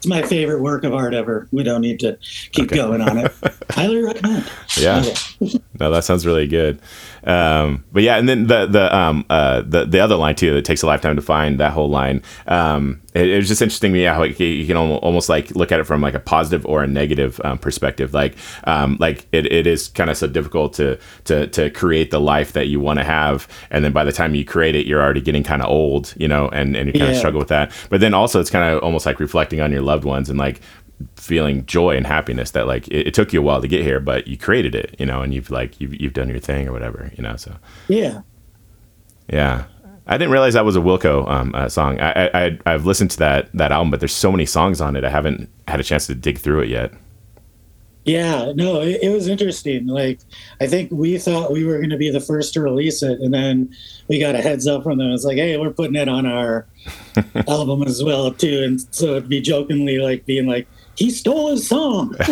it's 0.02 0.08
my 0.08 0.22
favorite 0.22 0.60
work 0.60 0.82
of 0.82 0.92
art 0.92 1.14
ever. 1.14 1.46
We 1.52 1.62
don't 1.62 1.80
need 1.80 2.00
to 2.00 2.18
keep 2.50 2.66
okay. 2.66 2.74
going 2.74 3.00
on 3.00 3.18
it. 3.18 3.32
Highly 3.70 4.02
recommend. 4.02 4.50
Yeah. 4.76 5.04
no, 5.78 5.92
that 5.92 6.02
sounds 6.02 6.26
really 6.26 6.48
good. 6.48 6.80
Um, 7.22 7.84
but 7.92 8.02
yeah, 8.02 8.16
and 8.16 8.28
then 8.28 8.48
the 8.48 8.66
the 8.66 8.96
um 8.96 9.24
uh 9.30 9.62
the 9.64 9.84
the 9.84 10.00
other 10.00 10.16
line 10.16 10.34
too. 10.34 10.54
that 10.54 10.64
takes 10.64 10.82
a 10.82 10.88
lifetime 10.88 11.14
to 11.14 11.22
find 11.22 11.60
that 11.60 11.72
whole 11.72 11.88
line. 11.88 12.20
Um, 12.48 13.00
it, 13.14 13.28
it 13.28 13.36
was 13.36 13.48
just 13.48 13.62
interesting 13.62 13.92
to 13.92 13.98
me 13.98 14.04
how 14.04 14.20
like, 14.20 14.38
you 14.38 14.66
can 14.66 14.76
almost 14.76 15.28
like 15.28 15.50
look 15.54 15.72
at 15.72 15.80
it 15.80 15.84
from 15.84 16.00
like 16.00 16.14
a 16.14 16.20
positive 16.20 16.64
or 16.66 16.82
a 16.82 16.86
negative 16.86 17.40
um, 17.44 17.58
perspective. 17.58 18.14
Like 18.14 18.36
um 18.64 18.96
like 19.00 19.26
it, 19.32 19.50
it 19.50 19.66
is 19.66 19.88
kind 19.88 20.10
of 20.10 20.16
so 20.16 20.26
difficult 20.26 20.72
to 20.74 20.98
to 21.24 21.46
to 21.48 21.70
create 21.70 22.10
the 22.10 22.20
life 22.20 22.52
that 22.52 22.68
you 22.68 22.80
want 22.80 22.98
to 22.98 23.04
have, 23.04 23.48
and 23.70 23.84
then 23.84 23.92
by 23.92 24.04
the 24.04 24.12
time 24.12 24.34
you 24.34 24.44
create 24.44 24.74
it, 24.74 24.86
you're 24.86 25.02
already 25.02 25.20
getting 25.20 25.42
kind 25.42 25.62
of 25.62 25.68
old, 25.68 26.14
you 26.16 26.28
know, 26.28 26.48
and 26.48 26.76
and 26.76 26.88
you 26.88 26.92
kind 26.92 27.10
of 27.10 27.14
yeah. 27.14 27.18
struggle 27.18 27.38
with 27.38 27.48
that. 27.48 27.72
But 27.90 28.00
then 28.00 28.14
also 28.14 28.40
it's 28.40 28.50
kind 28.50 28.72
of 28.72 28.82
almost 28.82 29.06
like 29.06 29.20
reflecting 29.20 29.60
on 29.60 29.72
your 29.72 29.82
loved 29.82 30.04
ones 30.04 30.30
and 30.30 30.38
like 30.38 30.60
feeling 31.16 31.66
joy 31.66 31.96
and 31.96 32.06
happiness 32.06 32.52
that 32.52 32.66
like 32.66 32.86
it, 32.88 33.08
it, 33.08 33.14
took 33.14 33.32
you 33.32 33.40
a 33.40 33.42
while 33.42 33.60
to 33.60 33.68
get 33.68 33.82
here, 33.82 34.00
but 34.00 34.26
you 34.26 34.36
created 34.36 34.74
it, 34.74 34.94
you 34.98 35.06
know, 35.06 35.22
and 35.22 35.34
you've 35.34 35.50
like 35.50 35.80
you've 35.80 36.00
you've 36.00 36.12
done 36.12 36.28
your 36.28 36.38
thing 36.38 36.68
or 36.68 36.72
whatever, 36.72 37.10
you 37.16 37.22
know. 37.22 37.36
So 37.36 37.56
yeah, 37.88 38.22
yeah. 39.28 39.64
I 40.06 40.18
didn't 40.18 40.32
realize 40.32 40.54
that 40.54 40.64
was 40.64 40.76
a 40.76 40.80
Wilco 40.80 41.28
um, 41.30 41.54
uh, 41.54 41.68
song. 41.68 42.00
I, 42.00 42.46
I 42.46 42.58
I've 42.66 42.86
listened 42.86 43.10
to 43.12 43.18
that 43.18 43.50
that 43.54 43.72
album, 43.72 43.90
but 43.90 44.00
there's 44.00 44.14
so 44.14 44.32
many 44.32 44.46
songs 44.46 44.80
on 44.80 44.96
it. 44.96 45.04
I 45.04 45.10
haven't 45.10 45.48
had 45.68 45.80
a 45.80 45.84
chance 45.84 46.06
to 46.08 46.14
dig 46.14 46.38
through 46.38 46.62
it 46.62 46.68
yet. 46.68 46.92
Yeah, 48.04 48.52
no, 48.56 48.80
it, 48.80 48.98
it 49.00 49.10
was 49.10 49.28
interesting. 49.28 49.86
Like, 49.86 50.18
I 50.60 50.66
think 50.66 50.90
we 50.90 51.18
thought 51.18 51.52
we 51.52 51.64
were 51.64 51.78
going 51.78 51.90
to 51.90 51.96
be 51.96 52.10
the 52.10 52.20
first 52.20 52.52
to 52.54 52.60
release 52.60 53.00
it, 53.02 53.20
and 53.20 53.32
then 53.32 53.72
we 54.08 54.18
got 54.18 54.34
a 54.34 54.42
heads 54.42 54.66
up 54.66 54.82
from 54.82 54.98
them. 54.98 55.12
It's 55.12 55.24
like, 55.24 55.36
hey, 55.36 55.56
we're 55.56 55.70
putting 55.70 55.94
it 55.94 56.08
on 56.08 56.26
our 56.26 56.66
album 57.48 57.84
as 57.84 58.02
well 58.02 58.32
too, 58.32 58.64
and 58.64 58.80
so 58.92 59.12
it'd 59.12 59.28
be 59.28 59.40
jokingly 59.40 59.98
like 59.98 60.26
being 60.26 60.46
like, 60.46 60.66
he 60.96 61.10
stole 61.10 61.50
his 61.52 61.68
song. 61.68 62.16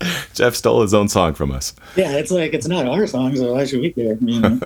Jeff 0.34 0.54
stole 0.54 0.82
his 0.82 0.94
own 0.94 1.08
song 1.08 1.34
from 1.34 1.52
us. 1.52 1.74
Yeah, 1.96 2.12
it's 2.12 2.30
like 2.30 2.54
it's 2.54 2.66
not 2.66 2.86
our 2.86 3.06
song, 3.06 3.36
so 3.36 3.54
why 3.54 3.64
should 3.64 3.80
we 3.80 3.92
care? 3.92 4.16
You 4.20 4.40
know? 4.40 4.60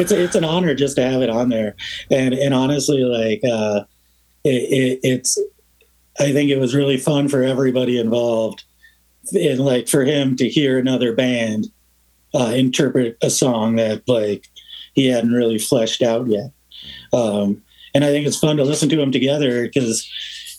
It's 0.00 0.12
it's 0.12 0.34
an 0.34 0.44
honor 0.44 0.74
just 0.74 0.96
to 0.96 1.02
have 1.02 1.22
it 1.22 1.30
on 1.30 1.48
there, 1.48 1.76
and 2.10 2.34
and 2.34 2.54
honestly, 2.54 3.04
like 3.04 3.42
uh, 3.44 3.84
it, 4.44 4.48
it, 4.50 5.00
it's, 5.02 5.38
I 6.18 6.32
think 6.32 6.50
it 6.50 6.58
was 6.58 6.74
really 6.74 6.96
fun 6.96 7.28
for 7.28 7.42
everybody 7.42 7.98
involved, 7.98 8.64
and 9.32 9.60
like 9.60 9.88
for 9.88 10.04
him 10.04 10.36
to 10.36 10.48
hear 10.48 10.78
another 10.78 11.14
band 11.14 11.68
uh, 12.34 12.52
interpret 12.54 13.16
a 13.22 13.30
song 13.30 13.76
that 13.76 14.08
like 14.08 14.48
he 14.94 15.06
hadn't 15.06 15.32
really 15.32 15.58
fleshed 15.58 16.02
out 16.02 16.26
yet, 16.26 16.50
um, 17.12 17.62
and 17.94 18.04
I 18.04 18.08
think 18.08 18.26
it's 18.26 18.38
fun 18.38 18.56
to 18.56 18.64
listen 18.64 18.88
to 18.88 18.96
them 18.96 19.12
together 19.12 19.64
because 19.64 20.08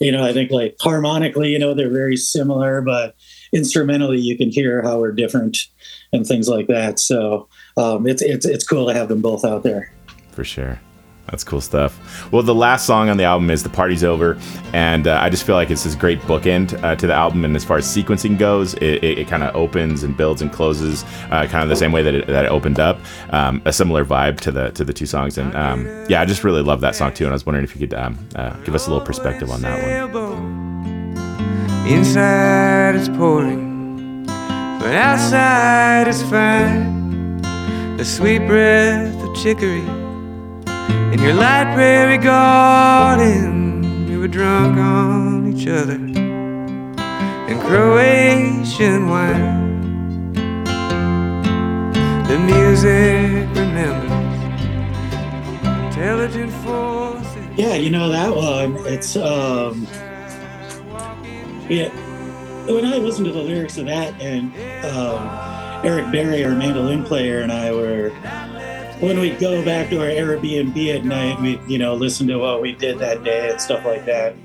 you 0.02 0.12
know, 0.12 0.26
I 0.26 0.34
think 0.34 0.50
like 0.50 0.76
harmonically, 0.82 1.50
you 1.50 1.60
know, 1.60 1.76
they're 1.76 1.92
very 1.92 2.18
similar, 2.18 2.82
but 2.82 3.16
instrumentally, 3.54 4.20
you 4.20 4.36
can 4.36 4.50
hear 4.50 4.82
how 4.82 5.00
we're 5.00 5.12
different 5.12 5.58
and 6.12 6.26
things 6.26 6.50
like 6.50 6.68
that. 6.68 7.00
So 7.00 7.48
um, 7.78 8.08
it's 8.08 8.22
it's 8.22 8.46
it's 8.46 8.66
cool 8.66 8.88
to 8.88 8.94
have 8.94 9.08
them 9.08 9.22
both 9.22 9.46
out 9.46 9.64
there. 9.64 9.92
For 10.32 10.44
sure. 10.44 10.80
That's 11.32 11.44
cool 11.46 11.62
stuff. 11.62 12.30
Well, 12.32 12.44
the 12.44 12.54
last 12.54 12.86
song 12.86 13.10
on 13.10 13.16
the 13.16 13.24
album 13.24 13.50
is 13.52 13.64
"The 13.64 13.70
Party's 13.70 14.04
Over," 14.04 14.38
and 14.74 15.08
uh, 15.08 15.20
I 15.22 15.30
just 15.30 15.46
feel 15.46 15.56
like 15.56 15.70
it's 15.70 15.84
this 15.84 15.96
great 15.96 16.20
bookend 16.22 16.84
uh, 16.84 16.96
to 16.98 17.08
the 17.08 17.14
album. 17.14 17.46
And 17.46 17.56
as 17.56 17.64
far 17.64 17.78
as 17.78 17.86
sequencing 17.86 18.38
goes, 18.38 18.74
it, 18.76 19.02
it, 19.04 19.20
it 19.20 19.28
kind 19.28 19.44
of 19.44 19.56
opens 19.56 20.04
and 20.04 20.18
builds 20.18 20.42
and 20.42 20.52
closes 20.52 21.06
uh, 21.30 21.48
kind 21.48 21.64
of 21.64 21.70
the 21.70 21.76
same 21.76 21.94
way 21.94 22.04
that 22.04 22.14
it, 22.14 22.28
that 22.28 22.46
it 22.46 22.52
opened 22.52 22.80
up. 22.80 23.00
Um, 23.30 23.62
a 23.64 23.72
similar 23.72 24.04
vibe 24.04 24.42
to 24.42 24.52
the 24.52 24.72
to 24.72 24.84
the 24.84 24.92
two 24.92 25.06
songs, 25.06 25.38
and 25.38 25.56
um, 25.56 25.86
yeah, 26.10 26.22
I 26.22 26.26
just 26.26 26.44
really 26.44 26.64
love 26.64 26.82
that 26.82 26.96
song 26.96 27.14
too. 27.14 27.24
And 27.24 27.32
I 27.32 27.36
was 27.36 27.46
wondering 27.46 27.64
if 27.64 27.76
you 27.76 27.88
could 27.88 27.98
um, 27.98 28.18
uh, 28.36 28.54
give 28.66 28.76
us 28.76 28.88
a 28.88 28.90
little 28.90 29.06
perspective 29.06 29.50
on 29.52 29.62
that 29.62 30.12
one. 30.12 31.16
Inside 31.88 32.96
it's 32.96 33.08
pouring, 33.08 34.26
but 34.26 34.94
outside 34.96 36.08
it's 36.10 36.22
fine. 36.24 36.91
The 38.02 38.06
sweet 38.06 38.40
breath 38.48 39.14
of 39.22 39.36
chicory 39.36 39.86
in 41.14 41.22
your 41.22 41.36
light 41.36 41.72
prairie 41.76 42.18
garden, 42.18 44.08
we 44.10 44.18
were 44.18 44.28
drunk 44.28 44.76
on 44.76 45.54
each 45.54 45.68
other 45.68 45.94
in 45.94 47.60
Croatian 47.60 49.08
wine. 49.08 50.34
The 52.28 52.40
music 52.40 53.48
remembers 53.56 54.12
intelligent 55.86 56.52
forces. 56.64 57.46
Yeah, 57.56 57.76
you 57.76 57.92
know 57.92 58.10
that 58.10 58.36
one. 58.36 58.78
It's 58.88 59.16
um, 59.16 59.86
yeah. 61.70 61.90
When 62.66 62.84
I 62.84 62.98
listen 62.98 63.26
to 63.26 63.32
the 63.32 63.44
lyrics 63.44 63.78
of 63.78 63.86
that, 63.86 64.20
and 64.20 64.52
um, 64.86 65.51
Erik 65.84 66.12
Berry, 66.12 66.46
our 66.46 66.52
mandolin 66.52 67.04
player, 67.04 67.42
and 67.42 67.52
I 67.52 67.72
were 67.72 68.12
when 69.00 69.20
we 69.20 69.32
go 69.32 69.66
back 69.66 69.90
to 69.90 70.00
our 70.00 70.06
Airbnb 70.06 70.96
at 70.96 71.04
night, 71.04 71.42
we 71.42 71.60
you 71.68 71.80
know 71.80 71.96
listen 71.96 72.28
to 72.28 72.38
what 72.38 72.62
we 72.62 72.74
did 72.74 73.00
that 73.00 73.24
day 73.24 73.50
and 73.50 73.60
stuff 73.60 73.84
like 73.84 74.06
that. 74.06 74.36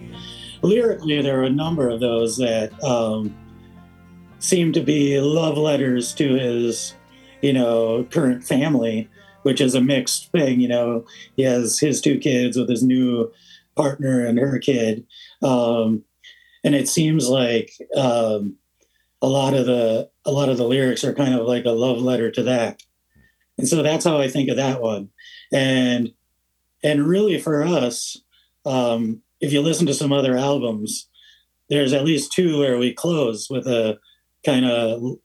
Lyrically, 0.63 1.21
there 1.21 1.39
are 1.39 1.45
a 1.45 1.51
number 1.51 1.91
of 1.91 2.01
those 2.01 2.39
that 2.39 2.73
um, 2.83 3.37
seem 4.39 4.73
to 4.73 4.81
be 4.81 5.21
love 5.21 5.59
letters 5.59 6.15
to 6.15 6.37
his 6.37 6.95
you 7.43 7.53
know 7.53 8.05
current 8.05 8.43
family, 8.43 9.07
which 9.43 9.61
is 9.61 9.75
a 9.75 9.81
mixed 9.81 10.33
thing. 10.33 10.59
You 10.59 10.69
know, 10.69 11.05
he 11.37 11.43
has 11.43 11.79
his 11.79 12.01
two 12.01 12.19
kids 12.19 12.57
with 12.57 12.71
his 12.71 12.83
new 12.83 13.31
partner 13.77 14.25
and 14.25 14.39
her 14.39 14.59
kid, 14.59 15.07
um, 15.43 16.03
and 16.65 16.75
it 16.75 16.89
seems 16.89 17.29
like 17.29 17.73
um, 17.95 18.57
a 19.27 19.29
lot 19.29 19.55
of 19.55 19.67
the 19.67 20.09
a 20.25 20.31
lot 20.31 20.49
of 20.49 20.57
the 20.57 20.65
lyrics 20.65 21.05
are 21.05 21.15
kind 21.15 21.35
of 21.35 21.47
like 21.47 21.65
a 21.65 21.71
love 21.71 21.99
letter 21.99 22.31
to 22.31 22.43
that 22.43 22.83
and 23.59 23.69
so 23.69 23.83
that's 23.83 24.05
how 24.05 24.19
I 24.19 24.29
think 24.29 24.49
of 24.49 24.57
that 24.57 24.83
one. 24.83 25.09
And 25.53 26.13
and 26.83 27.07
really 27.07 27.39
for 27.39 27.63
us, 27.63 28.17
um, 28.65 29.23
if 29.41 29.53
you 29.53 29.61
listen 29.61 29.87
to 29.87 29.95
some 29.95 30.13
other 30.13 30.37
albums, 30.37 31.09
there's 31.69 31.93
at 31.93 32.05
least 32.05 32.33
two 32.33 32.59
where 32.59 32.79
we 32.79 32.93
close 32.93 33.49
with 33.49 33.67
a 33.67 33.99
kind 34.45 34.67
of 34.67 35.19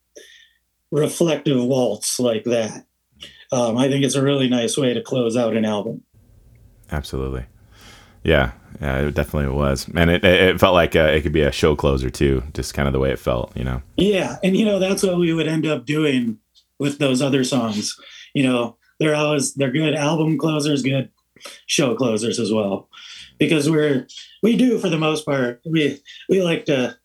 reflective 0.90 1.62
waltz 1.62 2.18
like 2.18 2.44
that. 2.44 2.86
Um, 3.52 3.76
I 3.76 3.88
think 3.88 4.04
it's 4.04 4.14
a 4.14 4.22
really 4.22 4.48
nice 4.48 4.76
way 4.78 4.94
to 4.94 5.02
close 5.02 5.36
out 5.36 5.56
an 5.56 5.64
album. 5.64 6.02
Absolutely. 6.90 7.44
Yeah, 8.22 8.52
yeah, 8.80 8.98
it 8.98 9.14
definitely 9.14 9.54
was, 9.54 9.88
and 9.94 10.10
it 10.10 10.24
it 10.24 10.60
felt 10.60 10.74
like 10.74 10.94
uh, 10.94 11.04
it 11.04 11.22
could 11.22 11.32
be 11.32 11.42
a 11.42 11.52
show 11.52 11.74
closer 11.74 12.10
too, 12.10 12.42
just 12.54 12.74
kind 12.74 12.86
of 12.86 12.92
the 12.92 13.00
way 13.00 13.10
it 13.10 13.18
felt, 13.18 13.56
you 13.56 13.64
know. 13.64 13.82
Yeah, 13.96 14.36
and 14.42 14.56
you 14.56 14.64
know 14.64 14.78
that's 14.78 15.02
what 15.02 15.18
we 15.18 15.32
would 15.32 15.48
end 15.48 15.66
up 15.66 15.86
doing 15.86 16.38
with 16.78 16.98
those 16.98 17.22
other 17.22 17.44
songs 17.44 17.96
you 18.34 18.42
know, 18.42 18.76
they're 18.98 19.14
always 19.14 19.54
they're 19.54 19.70
good 19.70 19.94
album 19.94 20.38
closers, 20.38 20.82
good 20.82 21.10
show 21.66 21.94
closers 21.94 22.38
as 22.38 22.52
well. 22.52 22.88
Because 23.38 23.70
we're 23.70 24.06
we 24.42 24.56
do 24.56 24.78
for 24.78 24.88
the 24.88 24.98
most 24.98 25.24
part, 25.24 25.60
we 25.64 26.00
we 26.28 26.42
like 26.42 26.64
to 26.66 26.96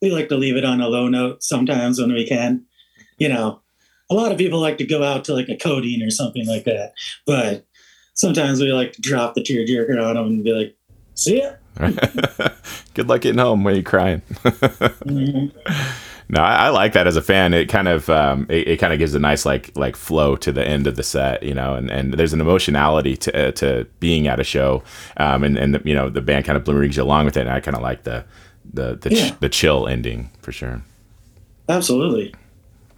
we 0.00 0.10
like 0.10 0.28
to 0.28 0.36
leave 0.36 0.56
it 0.56 0.64
on 0.64 0.80
a 0.80 0.88
low 0.88 1.08
note 1.08 1.42
sometimes 1.42 2.00
when 2.00 2.12
we 2.12 2.26
can. 2.26 2.64
You 3.18 3.28
know, 3.28 3.60
a 4.10 4.14
lot 4.14 4.32
of 4.32 4.38
people 4.38 4.60
like 4.60 4.78
to 4.78 4.86
go 4.86 5.02
out 5.02 5.24
to 5.24 5.34
like 5.34 5.48
a 5.48 5.56
codeine 5.56 6.02
or 6.02 6.10
something 6.10 6.46
like 6.46 6.64
that. 6.64 6.94
But 7.26 7.66
sometimes 8.14 8.60
we 8.60 8.72
like 8.72 8.92
to 8.92 9.00
drop 9.00 9.34
the 9.34 9.42
tearjerker 9.42 10.02
on 10.02 10.14
them 10.14 10.26
and 10.26 10.44
be 10.44 10.52
like, 10.52 10.76
see 11.14 11.42
ya. 11.42 11.52
Good 12.94 13.08
luck 13.08 13.22
getting 13.22 13.38
home 13.38 13.64
when 13.64 13.74
you're 13.74 13.82
crying. 13.82 14.22
mm-hmm. 14.44 15.58
No, 16.28 16.40
I, 16.40 16.66
I, 16.66 16.68
like 16.70 16.94
that 16.94 17.06
as 17.06 17.16
a 17.16 17.20
fan. 17.20 17.52
It 17.52 17.68
kind 17.68 17.88
of 17.88 18.08
um, 18.08 18.46
it, 18.48 18.66
it 18.66 18.76
kind 18.78 18.90
of 18.90 18.98
gives 18.98 19.14
a 19.14 19.18
nice 19.18 19.44
like 19.44 19.70
like 19.76 19.96
flow 19.96 20.34
to 20.36 20.50
the 20.50 20.66
end 20.66 20.86
of 20.86 20.96
the 20.96 21.02
set, 21.02 21.42
you 21.42 21.52
know, 21.52 21.74
and, 21.74 21.90
and 21.90 22.14
there's 22.14 22.32
an 22.32 22.40
emotionality 22.40 23.18
to 23.18 23.48
uh, 23.48 23.52
to 23.52 23.86
being 24.00 24.28
at 24.28 24.40
a 24.40 24.44
show, 24.44 24.82
um, 25.18 25.44
and 25.44 25.58
and 25.58 25.74
the, 25.74 25.82
you 25.84 25.94
know 25.94 26.08
the 26.08 26.22
band 26.22 26.46
kind 26.46 26.56
of 26.56 26.64
brings 26.64 26.96
you 26.96 27.02
along 27.02 27.26
with 27.26 27.36
it. 27.36 27.42
And 27.42 27.50
I 27.50 27.60
kind 27.60 27.76
of 27.76 27.82
like 27.82 28.04
the 28.04 28.24
the 28.72 28.96
the, 28.96 29.14
yeah. 29.14 29.28
ch- 29.28 29.40
the 29.40 29.50
chill 29.50 29.86
ending 29.86 30.30
for 30.40 30.52
sure. 30.52 30.80
Absolutely. 31.68 32.34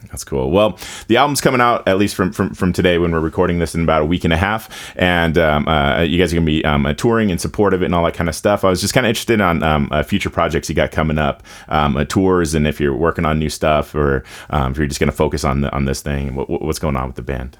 That's 0.09 0.25
cool. 0.25 0.51
Well, 0.51 0.79
the 1.09 1.17
album's 1.17 1.41
coming 1.41 1.61
out 1.61 1.87
at 1.89 1.99
least 1.99 2.15
from 2.15 2.33
from, 2.33 2.55
from 2.55 2.73
today 2.73 2.99
when 2.99 3.13
we're 3.13 3.21
recording 3.21 3.59
this 3.59 3.75
in 3.75 3.83
about 3.83 4.03
a 4.03 4.05
week 4.05 4.25
and 4.25 4.33
a 4.33 4.37
half, 4.37 4.93
and 4.97 5.37
um, 5.39 5.67
uh, 5.69 6.03
you 6.03 6.19
guys 6.19 6.33
are 6.33 6.37
gonna 6.37 6.47
be 6.47 6.65
um, 6.65 6.87
uh, 6.87 6.95
touring 6.95 7.31
in 7.31 7.39
support 7.39 7.75
of 7.75 7.83
it 7.83 7.87
and 7.87 7.95
all 7.95 8.05
that 8.05 8.15
kind 8.15 8.29
of 8.29 8.35
stuff. 8.35 8.65
I 8.65 8.71
was 8.71 8.81
just 8.81 8.95
kind 8.95 9.07
of 9.07 9.09
interested 9.09 9.41
on 9.41 9.63
um, 9.63 9.89
uh, 9.91 10.03
future 10.03 10.31
projects 10.31 10.69
you 10.69 10.75
got 10.75 10.93
coming 10.93 11.19
up, 11.19 11.43
um, 11.69 11.97
uh, 11.97 12.05
tours, 12.05 12.55
and 12.55 12.67
if 12.67 12.81
you're 12.81 12.97
working 12.97 13.25
on 13.25 13.39
new 13.39 13.51
stuff 13.51 13.95
or 13.95 14.25
um, 14.51 14.73
if 14.73 14.79
you're 14.79 14.87
just 14.87 15.01
gonna 15.01 15.13
focus 15.13 15.45
on 15.45 15.63
the, 15.63 15.73
on 15.75 15.85
this 15.85 16.01
thing. 16.01 16.35
What, 16.35 16.49
what's 16.49 16.79
going 16.79 16.97
on 16.97 17.07
with 17.07 17.17
the 17.17 17.23
band? 17.23 17.59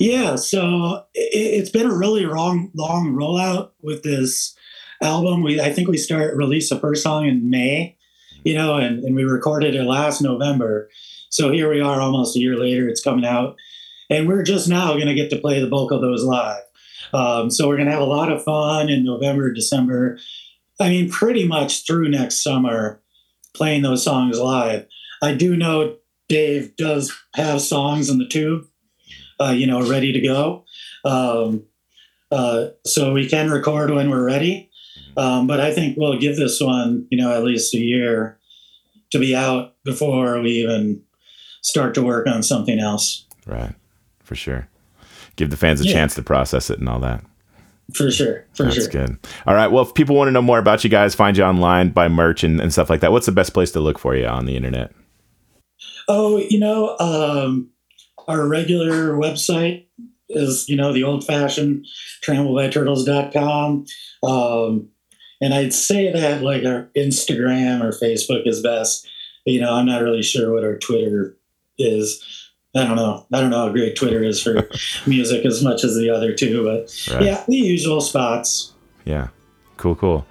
Yeah, 0.00 0.36
so 0.36 1.04
it, 1.12 1.60
has 1.60 1.68
been 1.68 1.86
a 1.86 1.94
really 1.94 2.24
long 2.24 2.70
long 2.74 3.12
rollout 3.12 3.72
with 3.82 4.02
this 4.02 4.56
album. 5.02 5.42
We 5.42 5.60
I 5.60 5.72
think 5.72 5.88
we 5.88 5.98
start 5.98 6.34
release 6.36 6.70
the 6.70 6.78
first 6.78 7.02
song 7.02 7.26
in 7.26 7.50
May, 7.50 7.98
you 8.42 8.54
know, 8.54 8.76
and, 8.76 9.04
and 9.04 9.14
we 9.14 9.24
recorded 9.24 9.74
it 9.74 9.84
last 9.84 10.22
November 10.22 10.88
so 11.30 11.50
here 11.50 11.70
we 11.70 11.80
are 11.80 12.00
almost 12.00 12.36
a 12.36 12.40
year 12.40 12.56
later, 12.56 12.88
it's 12.88 13.02
coming 13.02 13.24
out. 13.24 13.56
And 14.10 14.28
we're 14.28 14.42
just 14.42 14.68
now 14.68 14.94
going 14.94 15.06
to 15.06 15.14
get 15.14 15.30
to 15.30 15.38
play 15.38 15.60
the 15.60 15.68
bulk 15.68 15.92
of 15.92 16.00
those 16.00 16.24
live. 16.24 16.62
Um, 17.12 17.50
so 17.50 17.68
we're 17.68 17.76
going 17.76 17.86
to 17.86 17.92
have 17.92 18.02
a 18.02 18.04
lot 18.04 18.30
of 18.30 18.44
fun 18.44 18.88
in 18.88 19.04
November, 19.04 19.52
December, 19.52 20.18
I 20.80 20.88
mean, 20.88 21.10
pretty 21.10 21.46
much 21.46 21.86
through 21.86 22.08
next 22.08 22.42
summer, 22.42 23.02
playing 23.54 23.82
those 23.82 24.02
songs 24.02 24.38
live. 24.38 24.86
I 25.22 25.34
do 25.34 25.54
know 25.54 25.96
Dave 26.28 26.74
does 26.76 27.12
have 27.34 27.60
songs 27.60 28.08
in 28.08 28.18
the 28.18 28.26
tube, 28.26 28.66
uh, 29.38 29.50
you 29.50 29.66
know, 29.66 29.86
ready 29.86 30.12
to 30.12 30.20
go. 30.20 30.64
Um, 31.04 31.64
uh, 32.32 32.68
so 32.86 33.12
we 33.12 33.28
can 33.28 33.50
record 33.50 33.90
when 33.90 34.08
we're 34.08 34.24
ready. 34.24 34.70
Um, 35.16 35.46
but 35.46 35.60
I 35.60 35.72
think 35.74 35.98
we'll 35.98 36.18
give 36.18 36.36
this 36.36 36.60
one, 36.60 37.06
you 37.10 37.18
know, 37.18 37.32
at 37.34 37.44
least 37.44 37.74
a 37.74 37.78
year 37.78 38.38
to 39.10 39.18
be 39.18 39.36
out 39.36 39.74
before 39.84 40.40
we 40.40 40.62
even 40.62 41.02
start 41.62 41.94
to 41.94 42.02
work 42.02 42.26
on 42.26 42.42
something 42.42 42.78
else. 42.78 43.24
Right. 43.46 43.74
For 44.22 44.34
sure. 44.34 44.68
Give 45.36 45.50
the 45.50 45.56
fans 45.56 45.80
a 45.80 45.84
Yeah. 45.86 45.92
chance 45.92 46.14
to 46.16 46.22
process 46.22 46.70
it 46.70 46.78
and 46.78 46.88
all 46.88 47.00
that. 47.00 47.24
For 47.94 48.10
sure. 48.10 48.46
For 48.54 48.64
That's 48.64 48.76
sure. 48.76 48.88
good. 48.88 49.18
All 49.46 49.54
right. 49.54 49.66
Well, 49.70 49.82
if 49.84 49.94
people 49.94 50.14
want 50.14 50.28
to 50.28 50.32
know 50.32 50.42
more 50.42 50.58
about 50.58 50.84
you 50.84 50.90
guys, 50.90 51.14
find 51.14 51.36
you 51.36 51.42
online, 51.42 51.90
buy 51.90 52.08
merch 52.08 52.44
and, 52.44 52.60
and 52.60 52.72
stuff 52.72 52.88
like 52.88 53.00
that, 53.00 53.10
what's 53.12 53.26
the 53.26 53.32
best 53.32 53.52
place 53.52 53.72
to 53.72 53.80
look 53.80 53.98
for 53.98 54.14
you 54.14 54.26
on 54.26 54.46
the 54.46 54.56
internet? 54.56 54.92
Oh, 56.08 56.36
you 56.38 56.58
know, 56.58 56.96
um, 56.98 57.70
our 58.28 58.46
regular 58.46 59.14
website 59.14 59.86
is, 60.28 60.68
you 60.68 60.76
know, 60.76 60.92
the 60.92 61.02
old 61.02 61.24
fashioned 61.26 61.84
trampledbyturtles.com. 62.24 63.86
Um, 64.22 64.88
and 65.40 65.54
I'd 65.54 65.72
say 65.74 66.12
that 66.12 66.42
like 66.42 66.64
our 66.64 66.90
Instagram 66.96 67.82
or 67.82 67.90
Facebook 67.92 68.46
is 68.46 68.62
best. 68.62 69.08
You 69.46 69.60
know, 69.60 69.72
I'm 69.74 69.86
not 69.86 70.02
really 70.02 70.22
sure 70.22 70.52
what 70.52 70.64
our 70.64 70.76
Twitter 70.78 71.36
is. 71.80 72.22
I 72.76 72.84
don't 72.84 72.94
know. 72.96 73.26
I 73.32 73.40
don't 73.40 73.50
know 73.50 73.66
how 73.66 73.68
great 73.70 73.96
Twitter 73.96 74.22
is 74.22 74.40
for 74.40 74.68
music 75.06 75.44
as 75.44 75.62
much 75.62 75.82
as 75.82 75.96
the 75.96 76.08
other 76.10 76.32
two, 76.32 76.62
but 76.62 77.12
Right. 77.12 77.24
yeah, 77.24 77.44
the 77.48 77.56
usual 77.56 78.00
spots. 78.00 78.72
Yeah. 79.04 79.28
Cool, 79.76 79.96
cool. 79.96 80.24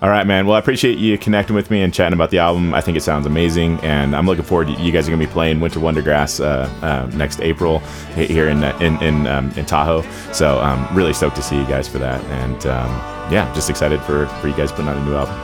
All 0.00 0.08
right, 0.08 0.26
man. 0.26 0.46
Well, 0.46 0.56
I 0.56 0.58
appreciate 0.58 0.98
you 0.98 1.16
connecting 1.16 1.54
with 1.54 1.70
me 1.70 1.80
and 1.80 1.94
chatting 1.94 2.12
about 2.14 2.30
the 2.30 2.38
album. 2.38 2.74
I 2.74 2.80
think 2.80 2.96
it 2.96 3.02
sounds 3.02 3.24
amazing, 3.24 3.78
and 3.80 4.16
I'm 4.16 4.26
looking 4.26 4.44
forward 4.44 4.66
to 4.66 4.72
you 4.74 4.90
guys 4.92 5.06
are 5.06 5.12
going 5.12 5.20
to 5.20 5.26
be 5.26 5.32
playing 5.32 5.60
Winter 5.60 5.78
Wondergrass 5.78 6.40
uh, 6.40 6.68
uh, 6.84 7.08
next 7.16 7.40
April 7.40 7.78
here 8.16 8.48
in 8.48 8.64
uh, 8.64 8.76
in 8.80 9.00
in, 9.00 9.26
um, 9.28 9.50
in 9.52 9.64
Tahoe. 9.64 10.02
So 10.32 10.58
I'm 10.58 10.94
really 10.96 11.12
stoked 11.12 11.36
to 11.36 11.42
see 11.42 11.56
you 11.56 11.66
guys 11.66 11.86
for 11.86 11.98
that, 11.98 12.20
and 12.24 12.66
um, 12.66 12.90
yeah, 13.32 13.52
just 13.54 13.70
excited 13.70 14.00
for 14.02 14.26
for 14.40 14.48
you 14.48 14.56
guys 14.56 14.70
putting 14.72 14.88
out 14.88 14.96
a 14.96 15.04
new 15.04 15.14
album. 15.14 15.36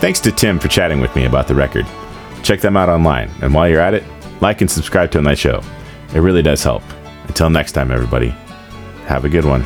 Thanks 0.00 0.20
to 0.20 0.32
Tim 0.32 0.58
for 0.58 0.68
chatting 0.68 1.00
with 1.00 1.14
me 1.16 1.24
about 1.24 1.48
the 1.48 1.54
record. 1.54 1.86
Check 2.42 2.60
them 2.60 2.76
out 2.76 2.90
online, 2.90 3.30
and 3.40 3.54
while 3.54 3.66
you're 3.66 3.80
at 3.80 3.94
it, 3.94 4.04
like 4.40 4.60
and 4.60 4.70
subscribe 4.70 5.10
to 5.12 5.22
my 5.22 5.34
show. 5.34 5.62
It 6.14 6.20
really 6.20 6.42
does 6.42 6.62
help. 6.62 6.82
Until 7.28 7.50
next 7.50 7.72
time, 7.72 7.90
everybody, 7.90 8.30
have 9.06 9.24
a 9.24 9.28
good 9.28 9.44
one. 9.44 9.64